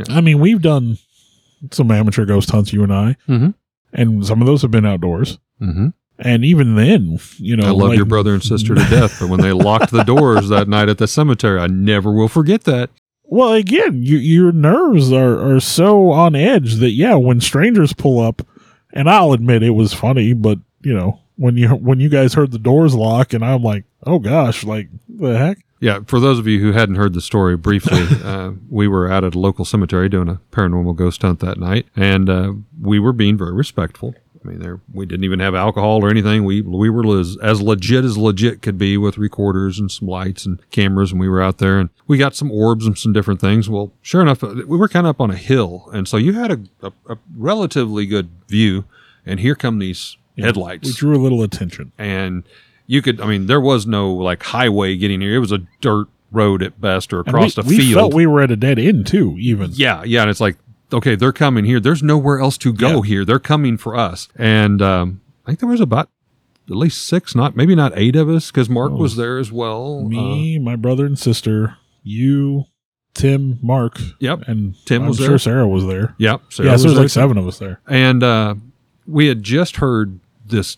i 0.10 0.20
mean 0.20 0.40
we've 0.40 0.62
done 0.62 0.98
some 1.72 1.90
amateur 1.92 2.26
ghost 2.26 2.50
hunts 2.52 2.74
you 2.74 2.84
and 2.84 2.94
i 2.94 3.16
Mhm. 3.30 3.54
and 3.94 4.26
some 4.26 4.42
of 4.42 4.48
those 4.48 4.62
have 4.64 4.72
been 4.72 4.86
outdoors 4.86 5.40
Mm-hmm. 5.62 5.88
and 6.20 6.44
even 6.44 6.76
then 6.76 7.18
you 7.38 7.56
know 7.56 7.68
I 7.68 7.70
love 7.72 7.90
like- 7.90 7.98
your 7.98 8.06
brother 8.06 8.34
and 8.34 8.44
sister 8.44 8.76
to 8.76 8.84
death, 8.90 9.18
but 9.20 9.30
when 9.30 9.40
they 9.42 9.54
locked 9.54 9.92
the 9.92 10.04
doors 10.16 10.50
that 10.50 10.68
night 10.68 10.90
at 10.90 10.98
the 10.98 11.08
cemetery, 11.08 11.60
I 11.60 11.68
never 11.68 12.12
will 12.12 12.28
forget 12.28 12.64
that. 12.66 12.90
Well 13.32 13.54
again 13.54 14.04
you, 14.04 14.18
your 14.18 14.52
nerves 14.52 15.12
are 15.12 15.40
are 15.56 15.60
so 15.60 16.12
on 16.12 16.36
edge 16.36 16.76
that 16.76 16.92
yeah 16.92 17.16
when 17.16 17.42
strangers 17.42 17.94
pull 17.94 18.20
up 18.20 18.46
and 18.94 19.10
i'll 19.10 19.34
admit 19.34 19.64
it 19.64 19.72
was 19.72 19.94
funny 19.94 20.34
but 20.34 20.60
you 20.84 20.94
know 20.94 21.20
when 21.42 21.58
you 21.58 21.70
when 21.70 22.00
you 22.00 22.08
guys 22.08 22.36
heard 22.36 22.52
the 22.52 22.60
doors 22.60 22.94
lock 22.94 23.34
and 23.34 23.44
i'm 23.44 23.64
like 23.64 23.84
oh 24.06 24.20
gosh 24.20 24.64
like 24.64 24.88
the 25.10 25.38
heck 25.38 25.58
Yeah, 25.80 26.02
for 26.06 26.20
those 26.20 26.38
of 26.38 26.46
you 26.46 26.60
who 26.60 26.74
hadn't 26.74 26.98
heard 26.98 27.14
the 27.14 27.22
story 27.22 27.58
briefly, 27.58 28.04
uh, 28.24 28.52
we 28.70 28.88
were 28.88 29.12
out 29.12 29.24
at 29.24 29.34
a 29.34 29.40
local 29.40 29.66
cemetery 29.66 30.10
doing 30.10 30.30
a 30.30 30.40
paranormal 30.52 30.96
ghost 30.96 31.24
hunt 31.24 31.40
that 31.40 31.58
night, 31.58 31.88
and 31.96 32.30
uh, 32.30 32.54
we 32.80 33.00
were 33.00 33.14
being 33.14 33.36
very 33.36 33.54
respectful. 33.54 34.14
I 34.44 34.48
mean, 34.48 34.60
there 34.60 34.80
we 34.94 35.08
didn't 35.08 35.24
even 35.24 35.40
have 35.40 35.56
alcohol 35.56 36.06
or 36.06 36.10
anything. 36.12 36.46
We 36.46 36.62
we 36.62 36.92
were 36.92 37.20
as, 37.20 37.36
as 37.42 37.64
legit 37.64 38.06
as 38.06 38.16
legit 38.16 38.62
could 38.62 38.78
be 38.78 38.96
with 38.96 39.18
recorders 39.18 39.80
and 39.80 39.92
some 39.92 40.08
lights 40.08 40.46
and 40.46 40.60
cameras, 40.70 41.12
and 41.12 41.20
we 41.20 41.28
were 41.28 41.42
out 41.42 41.58
there 41.58 41.80
and 41.80 41.90
we 42.08 42.20
got 42.20 42.36
some 42.36 42.52
orbs 42.52 42.86
and 42.86 42.96
some 42.96 43.12
different 43.12 43.42
things. 43.42 43.68
Well, 43.68 43.92
sure 44.04 44.22
enough, 44.22 44.44
uh, 44.44 44.54
we 44.68 44.78
were 44.78 44.88
kind 44.88 45.08
of 45.08 45.12
up 45.16 45.22
on 45.22 45.32
a 45.32 45.36
hill, 45.36 45.90
and 45.94 46.08
so 46.08 46.18
you 46.18 46.34
had 46.34 46.52
a, 46.52 46.60
a, 46.84 46.92
a 47.10 47.18
relatively 47.36 48.06
good 48.06 48.30
view, 48.48 48.86
and 49.26 49.40
here 49.40 49.56
come 49.56 49.80
these 49.80 50.18
headlights 50.38 50.88
we 50.88 50.94
drew 50.94 51.16
a 51.16 51.22
little 51.22 51.44
attention 51.44 51.92
and 51.98 52.44
you 52.88 53.02
could 53.02 53.20
i 53.22 53.26
mean 53.26 53.46
there 53.48 53.62
was 53.62 53.86
no 53.88 54.12
like 54.14 54.42
highway 54.44 54.96
getting 54.98 55.22
here 55.22 55.36
it 55.36 55.40
was 55.40 55.52
a 55.52 55.60
dirt 55.82 56.08
road 56.32 56.64
at 56.64 56.80
best 56.80 57.12
or 57.14 57.20
And 57.20 57.28
across 57.30 57.58
we, 57.58 57.64
a 57.64 57.66
we 57.68 57.78
field 57.80 57.94
felt 57.96 58.14
we 58.14 58.26
were 58.26 58.42
at 58.42 58.52
a 58.52 58.56
dead 58.56 58.80
end 58.80 59.06
too. 59.08 59.36
Even 59.38 59.72
yeah 59.74 60.02
yeah 60.06 60.22
and 60.22 60.30
it's 60.30 60.40
like 60.40 60.58
okay 60.94 61.16
they're 61.16 61.34
coming 61.34 61.66
here 61.66 61.80
there's 61.80 62.02
nowhere 62.02 62.40
else 62.40 62.58
to 62.60 62.72
go 62.74 62.96
Yeah. 62.98 63.02
here 63.10 63.26
they're 63.26 63.40
coming 63.40 63.78
for 63.78 63.96
us 63.98 64.30
and 64.38 64.82
um 64.82 65.20
i 65.46 65.50
think 65.52 65.60
there 65.60 65.70
was 65.70 65.82
about 65.82 66.10
at 66.70 66.76
least 66.78 67.06
six 67.06 67.36
not 67.36 67.56
maybe 67.58 67.76
not 67.76 67.92
eight 67.98 68.16
of 68.16 68.30
us 68.30 68.50
because 68.50 68.70
mark 68.70 68.92
Oh. 68.94 68.98
was 68.98 69.18
there 69.18 69.38
as 69.40 69.52
well 69.52 70.04
me, 70.04 70.58
my 70.60 70.76
brother 70.78 71.06
and 71.06 71.20
sister, 71.20 71.76
you, 72.04 72.66
Tim, 73.14 73.60
Mark, 73.62 74.00
Uh, 74.00 74.04
yep 74.20 74.40
and 74.48 74.76
Tim 74.86 75.02
I'm 75.04 75.08
was 75.10 75.18
sure 75.18 75.28
there. 75.30 75.38
Sarah 75.40 75.68
was 75.68 75.86
there. 75.86 76.16
yep 76.18 76.42
Sarah 76.50 76.70
yeah, 76.70 76.72
so 76.72 76.74
was 76.76 76.84
there's 76.84 76.94
there 76.96 77.04
like 77.04 77.10
seven 77.12 77.38
of 77.38 77.46
us 77.48 77.60
there. 77.60 77.82
and 77.88 78.24
uh, 78.24 78.56
we 79.08 79.28
had 79.28 79.44
just 79.44 79.78
heard 79.78 80.20
this 80.46 80.78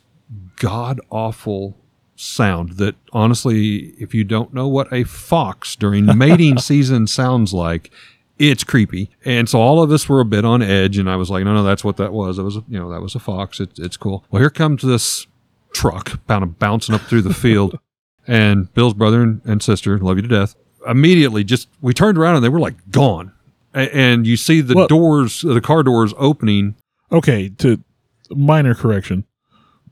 god 0.57 0.99
awful 1.09 1.77
sound 2.15 2.71
that 2.73 2.95
honestly 3.11 3.93
if 3.99 4.13
you 4.13 4.23
don't 4.23 4.53
know 4.53 4.67
what 4.67 4.91
a 4.93 5.03
fox 5.03 5.75
during 5.75 6.05
mating 6.17 6.57
season 6.69 7.07
sounds 7.07 7.53
like 7.53 7.91
it's 8.39 8.63
creepy. 8.63 9.09
And 9.23 9.47
so 9.47 9.59
all 9.59 9.81
of 9.81 9.91
us 9.91 10.09
were 10.09 10.19
a 10.19 10.25
bit 10.25 10.43
on 10.43 10.61
edge 10.61 10.97
and 10.97 11.09
i 11.09 11.15
was 11.15 11.29
like 11.29 11.43
no 11.43 11.53
no 11.53 11.63
that's 11.63 11.83
what 11.83 11.97
that 11.97 12.13
was. 12.13 12.39
It 12.39 12.43
was 12.43 12.55
you 12.55 12.79
know 12.79 12.89
that 12.91 13.01
was 13.01 13.15
a 13.15 13.19
fox. 13.19 13.59
It, 13.59 13.77
it's 13.77 13.97
cool. 13.97 14.25
Well 14.31 14.41
here 14.41 14.49
comes 14.49 14.81
this 14.81 15.27
truck 15.73 16.19
kind 16.27 16.43
of 16.43 16.57
bouncing 16.59 16.93
up 16.95 17.01
through 17.01 17.21
the 17.23 17.33
field. 17.33 17.79
And 18.25 18.73
bill's 18.73 18.93
brother 18.93 19.21
and, 19.21 19.41
and 19.43 19.61
sister 19.61 19.99
love 19.99 20.15
you 20.15 20.21
to 20.21 20.27
death 20.29 20.55
immediately 20.87 21.43
just 21.43 21.67
we 21.81 21.93
turned 21.93 22.17
around 22.17 22.35
and 22.35 22.43
they 22.43 22.47
were 22.49 22.59
like 22.59 22.75
gone. 22.89 23.33
A- 23.73 23.93
and 23.93 24.25
you 24.25 24.37
see 24.37 24.61
the 24.61 24.75
Well- 24.75 24.87
doors 24.87 25.41
the 25.41 25.59
car 25.59 25.83
doors 25.83 26.13
opening. 26.17 26.75
Okay, 27.11 27.49
to 27.57 27.83
minor 28.35 28.73
correction. 28.75 29.25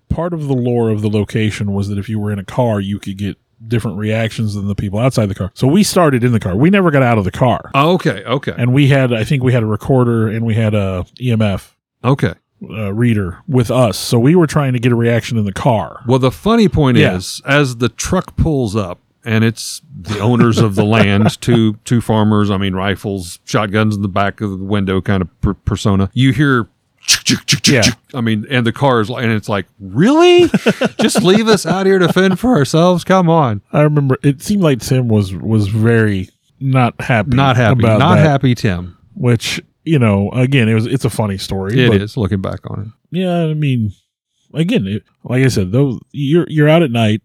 Part 0.09 0.33
of 0.33 0.47
the 0.47 0.53
lore 0.53 0.89
of 0.89 1.01
the 1.01 1.09
location 1.09 1.71
was 1.73 1.87
that 1.87 1.97
if 1.97 2.09
you 2.09 2.19
were 2.19 2.31
in 2.31 2.39
a 2.39 2.43
car, 2.43 2.79
you 2.81 2.99
could 2.99 3.17
get 3.17 3.37
different 3.67 3.97
reactions 3.97 4.55
than 4.55 4.67
the 4.67 4.75
people 4.75 4.99
outside 4.99 5.27
the 5.27 5.35
car. 5.35 5.51
So 5.53 5.67
we 5.67 5.83
started 5.83 6.23
in 6.23 6.31
the 6.33 6.39
car. 6.39 6.55
We 6.55 6.69
never 6.69 6.91
got 6.91 7.03
out 7.03 7.17
of 7.17 7.23
the 7.23 7.31
car. 7.31 7.71
Oh, 7.75 7.93
okay, 7.93 8.23
okay, 8.25 8.53
And 8.57 8.73
we 8.73 8.87
had, 8.87 9.13
I 9.13 9.23
think 9.23 9.43
we 9.43 9.53
had 9.53 9.63
a 9.63 9.67
recorder 9.67 10.27
and 10.27 10.45
we 10.45 10.55
had 10.55 10.73
a 10.73 11.05
EMF 11.19 11.71
okay. 12.03 12.33
uh, 12.69 12.91
reader 12.93 13.39
with 13.47 13.69
us. 13.71 13.97
So 13.97 14.19
we 14.19 14.35
were 14.35 14.47
trying 14.47 14.73
to 14.73 14.79
get 14.79 14.91
a 14.91 14.95
reaction 14.95 15.37
in 15.37 15.45
the 15.45 15.53
car. 15.53 16.01
Well, 16.07 16.19
the 16.19 16.31
funny 16.31 16.67
point 16.67 16.97
Yeah. 16.97 17.15
is, 17.15 17.41
as 17.45 17.77
the 17.77 17.89
truck 17.89 18.35
pulls 18.35 18.75
up, 18.75 18.99
and 19.23 19.43
it's 19.43 19.83
the 19.95 20.19
owners 20.19 20.57
of 20.57 20.73
the 20.73 20.83
land, 20.83 21.39
two 21.41 21.75
two 21.85 22.01
farmers. 22.01 22.49
I 22.49 22.57
mean, 22.57 22.73
rifles, 22.73 23.39
shotguns 23.45 23.95
in 23.95 24.01
the 24.01 24.07
back 24.07 24.41
of 24.41 24.49
the 24.57 24.65
window, 24.65 24.99
kind 24.99 25.21
of 25.21 25.41
per- 25.41 25.53
persona. 25.53 26.09
You 26.15 26.33
hear. 26.33 26.67
Yeah. 27.67 27.83
I 28.13 28.21
mean, 28.21 28.45
and 28.49 28.65
the 28.65 28.71
car 28.73 28.99
is, 29.01 29.09
like- 29.09 29.23
and 29.23 29.31
it's 29.31 29.47
like, 29.49 29.65
really? 29.79 30.49
Just 30.99 31.21
leave 31.23 31.47
us 31.47 31.65
out 31.65 31.85
here 31.85 31.99
to 31.99 32.11
fend 32.11 32.39
for 32.39 32.55
ourselves? 32.57 33.03
Come 33.03 33.29
on, 33.29 33.61
I 33.71 33.81
remember 33.81 34.17
it 34.23 34.41
seemed 34.41 34.63
like 34.63 34.79
Tim 34.81 35.07
was 35.07 35.33
was 35.33 35.67
very 35.67 36.29
not 36.59 36.99
happy. 36.99 37.35
not 37.35 37.55
happy, 37.55 37.83
about 37.83 37.99
not 37.99 38.15
that, 38.15 38.25
happy, 38.27 38.55
Tim. 38.55 38.97
Which 39.15 39.61
you 39.83 39.99
know, 39.99 40.29
again, 40.31 40.67
it 40.69 40.73
was 40.73 40.85
it's 40.85 41.05
a 41.05 41.09
funny 41.09 41.37
story. 41.37 41.79
It 41.79 41.89
but 41.89 42.01
is 42.01 42.17
looking 42.17 42.41
back 42.41 42.59
on 42.69 42.81
it. 42.81 43.17
Yeah, 43.19 43.43
I 43.45 43.53
mean, 43.53 43.91
again, 44.53 44.87
it, 44.87 45.03
like 45.23 45.43
I 45.43 45.47
said, 45.47 45.71
though, 45.71 45.99
you're 46.11 46.45
you're 46.49 46.69
out 46.69 46.83
at 46.83 46.91
night, 46.91 47.21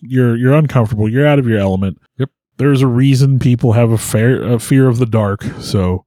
you're 0.00 0.36
you're 0.36 0.54
uncomfortable, 0.54 1.08
you're 1.08 1.26
out 1.26 1.38
of 1.38 1.46
your 1.46 1.58
element. 1.58 2.00
Yep. 2.18 2.30
There's 2.56 2.82
a 2.82 2.86
reason 2.86 3.38
people 3.38 3.72
have 3.72 3.90
a 3.90 3.98
fair 3.98 4.42
a 4.42 4.58
fear 4.58 4.88
of 4.88 4.98
the 4.98 5.06
dark. 5.06 5.42
So 5.60 6.03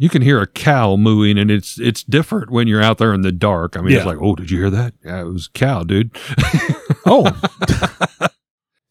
You 0.00 0.08
can 0.08 0.22
hear 0.22 0.40
a 0.40 0.46
cow 0.46 0.96
mooing, 0.96 1.36
and 1.36 1.50
it's 1.50 1.78
it's 1.78 2.02
different 2.02 2.48
when 2.50 2.66
you're 2.66 2.80
out 2.80 2.96
there 2.96 3.12
in 3.12 3.20
the 3.20 3.30
dark. 3.30 3.76
I 3.76 3.82
mean, 3.82 3.94
it's 3.94 4.06
like, 4.06 4.16
oh, 4.18 4.34
did 4.34 4.50
you 4.50 4.56
hear 4.56 4.70
that? 4.70 4.94
Yeah, 5.04 5.20
it 5.20 5.24
was 5.24 5.48
a 5.54 5.58
cow, 5.58 5.82
dude. 5.82 6.10
oh. 7.06 7.30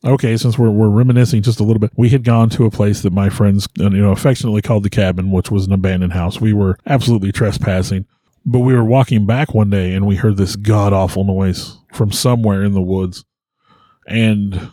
Okay, 0.06 0.38
since 0.38 0.58
we're 0.58 0.69
we're 0.69 0.88
reminiscing 0.88 1.41
just 1.41 1.60
a 1.60 1.63
little 1.63 1.82
bit, 1.82 1.91
we 1.98 2.08
had 2.08 2.24
gone 2.24 2.50
to 2.52 2.63
a 2.63 2.72
place 2.72 3.02
that 3.02 3.12
my 3.12 3.30
friends, 3.30 3.67
uh, 3.82 3.89
you 3.89 4.02
know, 4.02 4.13
affectionately 4.13 4.62
called 4.62 4.84
the 4.84 4.89
cabin, 4.89 5.30
which 5.30 5.52
was 5.52 5.67
an 5.67 5.74
abandoned 5.74 6.13
house. 6.13 6.39
We 6.39 6.54
were 6.54 6.78
absolutely 6.86 7.34
trespassing, 7.34 8.06
but 8.45 8.60
we 8.60 8.74
were 8.74 8.86
walking 8.86 9.26
back 9.26 9.54
one 9.54 9.69
day 9.69 9.93
and 9.93 10.08
we 10.08 10.15
heard 10.15 10.38
this 10.38 10.56
god 10.56 10.93
awful 10.93 11.26
noise 11.26 11.78
from 11.91 12.13
somewhere 12.13 12.63
in 12.63 12.72
the 12.72 12.82
woods, 12.82 13.26
and 14.08 14.72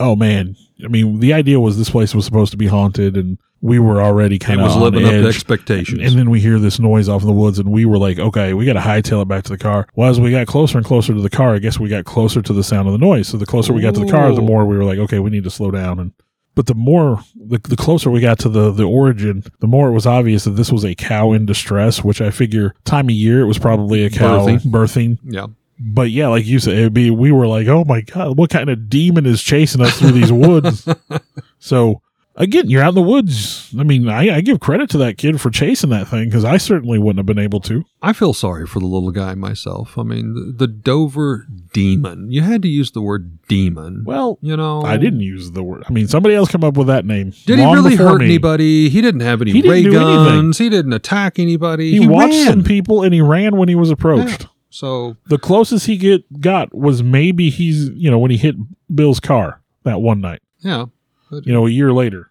oh 0.00 0.16
man, 0.16 0.56
I 0.84 0.88
mean, 0.88 1.20
the 1.20 1.32
idea 1.32 1.60
was 1.60 1.78
this 1.78 1.90
place 1.90 2.12
was 2.12 2.24
supposed 2.24 2.50
to 2.50 2.58
be 2.58 2.66
haunted, 2.66 3.16
and 3.16 3.38
we 3.62 3.78
were 3.78 4.02
already 4.02 4.38
kind 4.38 4.60
of 4.60 4.66
was 4.66 4.76
living 4.76 5.04
up 5.04 5.10
to 5.10 5.26
expectations. 5.26 6.00
and 6.00 6.18
then 6.18 6.30
we 6.30 6.40
hear 6.40 6.58
this 6.58 6.78
noise 6.78 7.08
off 7.08 7.22
in 7.22 7.26
the 7.26 7.32
woods, 7.32 7.58
and 7.58 7.70
we 7.70 7.84
were 7.84 7.98
like, 7.98 8.18
okay, 8.18 8.52
we 8.54 8.64
got 8.64 8.74
to 8.74 8.80
hightail 8.80 9.22
it 9.22 9.28
back 9.28 9.44
to 9.44 9.50
the 9.50 9.58
car. 9.58 9.86
Well, 9.94 10.10
as 10.10 10.20
we 10.20 10.30
got 10.30 10.46
closer 10.46 10.78
and 10.78 10.86
closer 10.86 11.14
to 11.14 11.20
the 11.20 11.30
car, 11.30 11.54
I 11.54 11.58
guess 11.58 11.80
we 11.80 11.88
got 11.88 12.04
closer 12.04 12.42
to 12.42 12.52
the 12.52 12.62
sound 12.62 12.86
of 12.86 12.92
the 12.92 12.98
noise. 12.98 13.28
So 13.28 13.36
the 13.36 13.46
closer 13.46 13.72
we 13.72 13.80
got 13.80 13.94
to 13.94 14.04
the 14.04 14.10
car, 14.10 14.32
the 14.34 14.42
more 14.42 14.66
we 14.66 14.76
were 14.76 14.84
like, 14.84 14.98
okay, 14.98 15.18
we 15.18 15.30
need 15.30 15.44
to 15.44 15.50
slow 15.50 15.70
down. 15.70 15.98
And 15.98 16.12
but 16.54 16.66
the 16.66 16.74
more 16.74 17.20
the, 17.34 17.58
the 17.58 17.76
closer 17.76 18.10
we 18.10 18.20
got 18.20 18.38
to 18.40 18.48
the 18.48 18.70
the 18.70 18.84
origin, 18.84 19.44
the 19.60 19.66
more 19.66 19.88
it 19.88 19.92
was 19.92 20.06
obvious 20.06 20.44
that 20.44 20.52
this 20.52 20.70
was 20.72 20.84
a 20.84 20.94
cow 20.94 21.32
in 21.32 21.46
distress. 21.46 22.04
Which 22.04 22.20
I 22.20 22.30
figure 22.30 22.74
time 22.84 23.06
of 23.06 23.12
year 23.12 23.40
it 23.40 23.46
was 23.46 23.58
probably 23.58 24.04
a 24.04 24.10
cow 24.10 24.46
Birthing. 24.46 24.60
birthing. 24.60 25.18
yeah. 25.24 25.46
But 25.78 26.10
yeah, 26.10 26.28
like 26.28 26.46
you 26.46 26.58
said, 26.58 26.74
it'd 26.74 26.94
be 26.94 27.10
we 27.10 27.30
were 27.32 27.46
like, 27.46 27.68
oh 27.68 27.84
my 27.84 28.00
god, 28.00 28.38
what 28.38 28.48
kind 28.48 28.70
of 28.70 28.88
demon 28.88 29.26
is 29.26 29.42
chasing 29.42 29.82
us 29.82 29.98
through 29.98 30.12
these 30.12 30.32
woods? 30.32 30.88
so 31.58 32.00
again, 32.36 32.68
you're 32.70 32.82
out 32.82 32.90
in 32.90 32.94
the 32.94 33.02
woods. 33.02 33.74
I 33.78 33.82
mean, 33.82 34.08
I, 34.08 34.36
I 34.36 34.40
give 34.40 34.60
credit 34.60 34.88
to 34.90 34.98
that 34.98 35.18
kid 35.18 35.40
for 35.40 35.50
chasing 35.50 35.90
that 35.90 36.08
thing 36.08 36.26
because 36.26 36.44
I 36.44 36.56
certainly 36.56 36.98
wouldn't 36.98 37.18
have 37.18 37.26
been 37.26 37.38
able 37.42 37.60
to. 37.62 37.84
I 38.02 38.12
feel 38.12 38.32
sorry 38.32 38.66
for 38.66 38.78
the 38.78 38.86
little 38.86 39.10
guy 39.10 39.34
myself. 39.34 39.98
I 39.98 40.02
mean, 40.02 40.34
the, 40.34 40.66
the 40.66 40.72
Dover 40.72 41.46
demon. 41.72 42.30
You 42.30 42.42
had 42.42 42.62
to 42.62 42.68
use 42.68 42.92
the 42.92 43.00
word 43.02 43.38
demon. 43.48 44.04
Well, 44.04 44.38
you 44.42 44.56
know, 44.56 44.82
I 44.82 44.96
didn't 44.96 45.20
use 45.20 45.50
the 45.52 45.62
word. 45.62 45.84
I 45.88 45.92
mean, 45.92 46.06
somebody 46.08 46.34
else 46.34 46.50
come 46.50 46.64
up 46.64 46.76
with 46.76 46.86
that 46.88 47.04
name. 47.04 47.32
Did 47.46 47.58
he 47.58 47.64
really 47.64 47.96
hurt 47.96 48.18
me. 48.20 48.26
anybody? 48.26 48.88
He 48.88 49.00
didn't 49.00 49.20
have 49.20 49.42
any 49.42 49.52
He 49.52 49.62
didn't 49.62 49.72
ray 49.72 49.82
do 49.82 49.96
anything. 49.98 50.24
guns. 50.24 50.58
He 50.58 50.68
didn't 50.68 50.92
attack 50.92 51.38
anybody. 51.38 51.90
He, 51.92 52.00
He, 52.00 52.06
watched 52.06 52.34
ran. 52.34 52.46
some 52.46 52.64
people 52.64 53.02
and 53.02 53.12
he 53.14 53.20
ran 53.20 53.56
when 53.56 53.68
he 53.68 53.74
was 53.74 53.90
approached. 53.90 54.46
So 54.70 55.16
The 55.26 55.38
closest 55.38 55.86
he 55.86 55.96
get 55.96 56.40
got 56.40 56.74
was 56.74 57.02
maybe 57.02 57.48
he's 57.50 57.88
you 57.90 58.10
know 58.10 58.18
when 58.18 58.30
he 58.30 58.36
hit 58.36 58.56
Bill's 58.94 59.20
car 59.20 59.62
that 59.84 60.00
one 60.02 60.20
night. 60.20 60.40
yeah, 60.58 60.86
You 61.30 61.52
know, 61.52 61.66
a 61.66 61.70
year 61.70 61.92
later. 61.92 62.30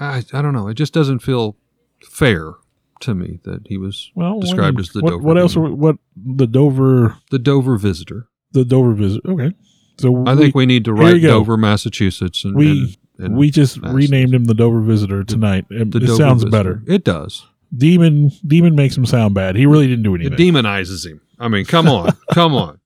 I 0.00 0.22
I 0.32 0.42
don't 0.42 0.52
know. 0.52 0.68
It 0.68 0.74
just 0.74 0.92
doesn't 0.92 1.20
feel 1.20 1.56
fair 2.04 2.54
to 3.00 3.14
me 3.14 3.40
that 3.44 3.62
he 3.66 3.76
was 3.76 4.10
Well, 4.14 4.40
described 4.40 4.78
as 4.80 4.90
the 4.90 5.00
what, 5.00 5.10
Dover. 5.10 5.22
What 5.24 5.38
else? 5.38 5.54
demon. 5.54 5.66
Are, 5.66 5.74
we- 5.74 5.76
what 5.80 5.96
the 6.16 6.46
Dover 6.46 7.16
the 7.30 7.38
Dover 7.38 7.76
visitor. 7.76 8.28
the 8.52 8.64
Dover 8.64 8.92
visitor. 8.94 9.28
Okay, 9.30 9.52
so 9.98 10.24
I 10.26 10.36
think 10.36 10.54
we 10.54 10.66
need 10.66 10.84
to 10.86 10.92
write. 10.92 11.20
Dover, 11.22 11.56
Massachusetts, 11.56 12.44
and, 12.44 12.54
We- 12.56 12.96
in 13.18 13.36
we 13.36 13.50
just 13.50 13.76
renamed 13.78 14.34
him 14.34 14.46
the 14.46 14.54
Dover 14.54 14.80
Visitor 14.80 15.22
tonight. 15.22 15.66
It, 15.70 15.90
The 15.92 15.98
it 15.98 16.06
Dover 16.06 16.16
sounds 16.16 16.42
Visitor. 16.44 16.50
better. 16.50 16.82
It 16.86 17.04
does. 17.04 17.46
Demon 17.76 18.30
Demon 18.46 18.74
makes 18.74 18.96
him 18.96 19.06
sound 19.06 19.34
bad. 19.34 19.54
He 19.56 19.66
really 19.66 19.86
didn't 19.86 20.02
do 20.02 20.14
anything. 20.14 20.32
It 20.32 20.38
demonizes 20.38 21.06
him. 21.06 21.20
I 21.38 21.48
mean, 21.48 21.64
come 21.64 21.88
on, 21.88 22.12
come 22.32 22.54
on. 22.54 22.78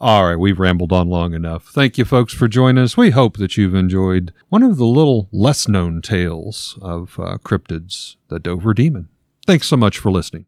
All 0.00 0.26
right, 0.26 0.36
we've 0.36 0.58
rambled 0.58 0.92
on 0.92 1.08
long 1.08 1.34
enough. 1.34 1.68
Thank 1.68 1.98
you, 1.98 2.04
folks, 2.04 2.32
for 2.34 2.48
joining 2.48 2.82
us. 2.82 2.96
We 2.96 3.10
hope 3.10 3.36
that 3.36 3.56
you've 3.56 3.74
enjoyed 3.74 4.32
one 4.48 4.62
of 4.62 4.76
the 4.76 4.86
little 4.86 5.28
less 5.32 5.68
known 5.68 6.02
tales 6.02 6.78
of 6.82 7.18
uh, 7.18 7.38
cryptids, 7.38 8.16
the 8.28 8.38
Dover 8.38 8.74
Demon. 8.74 9.08
Thanks 9.46 9.66
so 9.66 9.76
much 9.76 9.98
for 9.98 10.10
listening. 10.10 10.46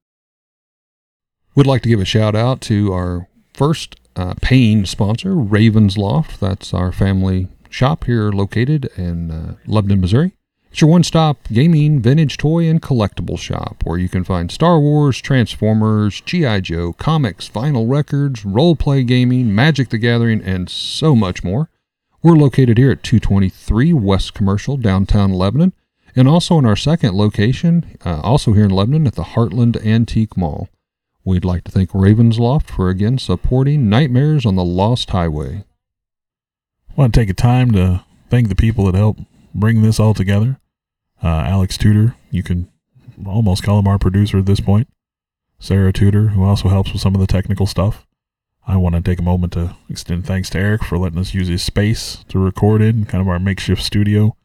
We'd 1.54 1.66
like 1.66 1.82
to 1.82 1.88
give 1.88 2.00
a 2.00 2.04
shout 2.04 2.34
out 2.34 2.60
to 2.62 2.92
our 2.92 3.28
first 3.52 3.96
uh, 4.16 4.34
paying 4.40 4.86
sponsor, 4.86 5.34
Ravens 5.34 5.96
Loft. 5.96 6.40
That's 6.40 6.74
our 6.74 6.92
family 6.92 7.48
shop 7.70 8.04
here 8.04 8.30
located 8.30 8.86
in 8.96 9.30
uh, 9.30 9.54
Lebanon, 9.66 10.00
Missouri. 10.00 10.32
It's 10.74 10.80
your 10.80 10.90
one 10.90 11.04
stop 11.04 11.38
gaming, 11.52 12.00
vintage 12.00 12.36
toy, 12.36 12.68
and 12.68 12.82
collectible 12.82 13.38
shop 13.38 13.84
where 13.84 13.96
you 13.96 14.08
can 14.08 14.24
find 14.24 14.50
Star 14.50 14.80
Wars, 14.80 15.20
Transformers, 15.20 16.20
G.I. 16.20 16.62
Joe, 16.62 16.92
comics, 16.94 17.48
vinyl 17.48 17.88
records, 17.88 18.44
role 18.44 18.74
play 18.74 19.04
gaming, 19.04 19.54
Magic 19.54 19.90
the 19.90 19.98
Gathering, 19.98 20.42
and 20.42 20.68
so 20.68 21.14
much 21.14 21.44
more. 21.44 21.70
We're 22.24 22.32
located 22.32 22.76
here 22.76 22.90
at 22.90 23.04
223 23.04 23.92
West 23.92 24.34
Commercial, 24.34 24.76
downtown 24.76 25.32
Lebanon, 25.32 25.74
and 26.16 26.26
also 26.26 26.58
in 26.58 26.66
our 26.66 26.74
second 26.74 27.14
location, 27.14 27.96
uh, 28.04 28.20
also 28.22 28.52
here 28.52 28.64
in 28.64 28.72
Lebanon 28.72 29.06
at 29.06 29.14
the 29.14 29.22
Heartland 29.22 29.80
Antique 29.86 30.36
Mall. 30.36 30.68
We'd 31.24 31.44
like 31.44 31.62
to 31.64 31.70
thank 31.70 31.90
Ravensloft 31.90 32.66
for 32.66 32.88
again 32.88 33.18
supporting 33.18 33.88
Nightmares 33.88 34.44
on 34.44 34.56
the 34.56 34.64
Lost 34.64 35.10
Highway. 35.10 35.62
I 36.90 36.94
want 36.96 37.14
to 37.14 37.20
take 37.20 37.30
a 37.30 37.32
time 37.32 37.70
to 37.70 38.04
thank 38.28 38.48
the 38.48 38.56
people 38.56 38.86
that 38.86 38.96
helped 38.96 39.20
bring 39.54 39.82
this 39.82 40.00
all 40.00 40.14
together. 40.14 40.58
Uh, 41.22 41.28
Alex 41.28 41.78
Tudor, 41.78 42.14
you 42.30 42.42
can 42.42 42.68
almost 43.26 43.62
call 43.62 43.78
him 43.78 43.88
our 43.88 43.98
producer 43.98 44.38
at 44.38 44.46
this 44.46 44.60
point. 44.60 44.88
Sarah 45.58 45.92
Tudor, 45.92 46.28
who 46.28 46.44
also 46.44 46.68
helps 46.68 46.92
with 46.92 47.00
some 47.00 47.14
of 47.14 47.20
the 47.20 47.26
technical 47.26 47.66
stuff. 47.66 48.06
I 48.66 48.76
want 48.76 48.94
to 48.94 49.02
take 49.02 49.18
a 49.18 49.22
moment 49.22 49.52
to 49.54 49.76
extend 49.88 50.26
thanks 50.26 50.50
to 50.50 50.58
Eric 50.58 50.84
for 50.84 50.98
letting 50.98 51.18
us 51.18 51.34
use 51.34 51.48
his 51.48 51.62
space 51.62 52.24
to 52.28 52.38
record 52.38 52.80
in, 52.82 53.04
kind 53.04 53.20
of 53.20 53.28
our 53.28 53.38
makeshift 53.38 53.82
studio. 53.82 54.36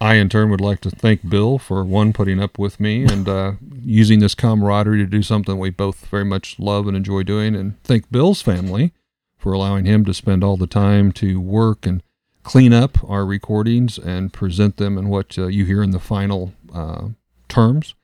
I, 0.00 0.14
in 0.14 0.28
turn, 0.28 0.50
would 0.50 0.60
like 0.60 0.80
to 0.80 0.90
thank 0.90 1.28
Bill 1.28 1.58
for 1.58 1.84
one, 1.84 2.12
putting 2.12 2.40
up 2.40 2.58
with 2.58 2.80
me 2.80 3.04
and 3.10 3.28
uh, 3.28 3.52
using 3.82 4.20
this 4.20 4.34
camaraderie 4.34 4.98
to 4.98 5.06
do 5.06 5.22
something 5.22 5.58
we 5.58 5.70
both 5.70 6.06
very 6.06 6.24
much 6.24 6.58
love 6.58 6.86
and 6.86 6.96
enjoy 6.96 7.22
doing, 7.22 7.54
and 7.54 7.82
thank 7.82 8.10
Bill's 8.10 8.42
family 8.42 8.92
for 9.36 9.52
allowing 9.52 9.84
him 9.86 10.04
to 10.04 10.14
spend 10.14 10.44
all 10.44 10.56
the 10.56 10.66
time 10.66 11.12
to 11.12 11.40
work 11.40 11.86
and 11.86 12.02
clean 12.42 12.72
up 12.72 12.98
our 13.08 13.24
recordings 13.24 13.98
and 13.98 14.32
present 14.32 14.76
them 14.76 14.96
in 14.98 15.08
what 15.08 15.38
uh, 15.38 15.46
you 15.46 15.64
hear 15.64 15.82
in 15.82 15.90
the 15.90 16.00
final 16.00 16.52
uh, 16.74 17.08
terms, 17.48 17.94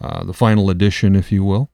uh, 0.00 0.24
the 0.24 0.32
final 0.32 0.70
edition, 0.70 1.16
if 1.16 1.32
you 1.32 1.44
will. 1.44 1.70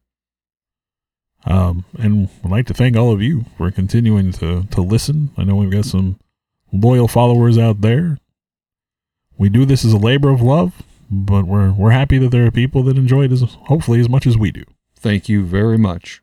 Um, 1.45 1.85
and 1.99 2.29
I'd 2.45 2.51
like 2.51 2.67
to 2.67 2.75
thank 2.75 2.97
all 2.97 3.13
of 3.13 3.23
you 3.23 3.45
for 3.57 3.71
continuing 3.71 4.33
to, 4.33 4.65
to 4.65 4.81
listen. 4.81 5.31
I 5.37 5.45
know 5.45 5.57
we've 5.57 5.71
got 5.71 5.85
some 5.85 6.19
loyal 6.73 7.07
followers 7.07 7.57
out 7.57 7.83
there. 7.83 8.19
We 9.39 9.49
do 9.49 9.65
this 9.65 9.85
as 9.85 9.93
a 9.93 9.99
labor 9.99 10.31
of 10.31 10.41
love, 10.41 10.83
but 11.11 11.47
we're 11.47 11.71
we're 11.71 11.91
happy 11.91 12.19
that 12.19 12.31
there 12.31 12.47
are 12.47 12.51
people 12.51 12.83
that 12.85 12.97
enjoy 12.97 13.25
it 13.25 13.33
as 13.33 13.43
hopefully 13.43 14.01
as 14.01 14.09
much 14.09 14.27
as 14.27 14.37
we 14.37 14.51
do. 14.51 14.65
Thank 14.97 15.29
you 15.29 15.45
very 15.45 15.79
much. 15.79 16.23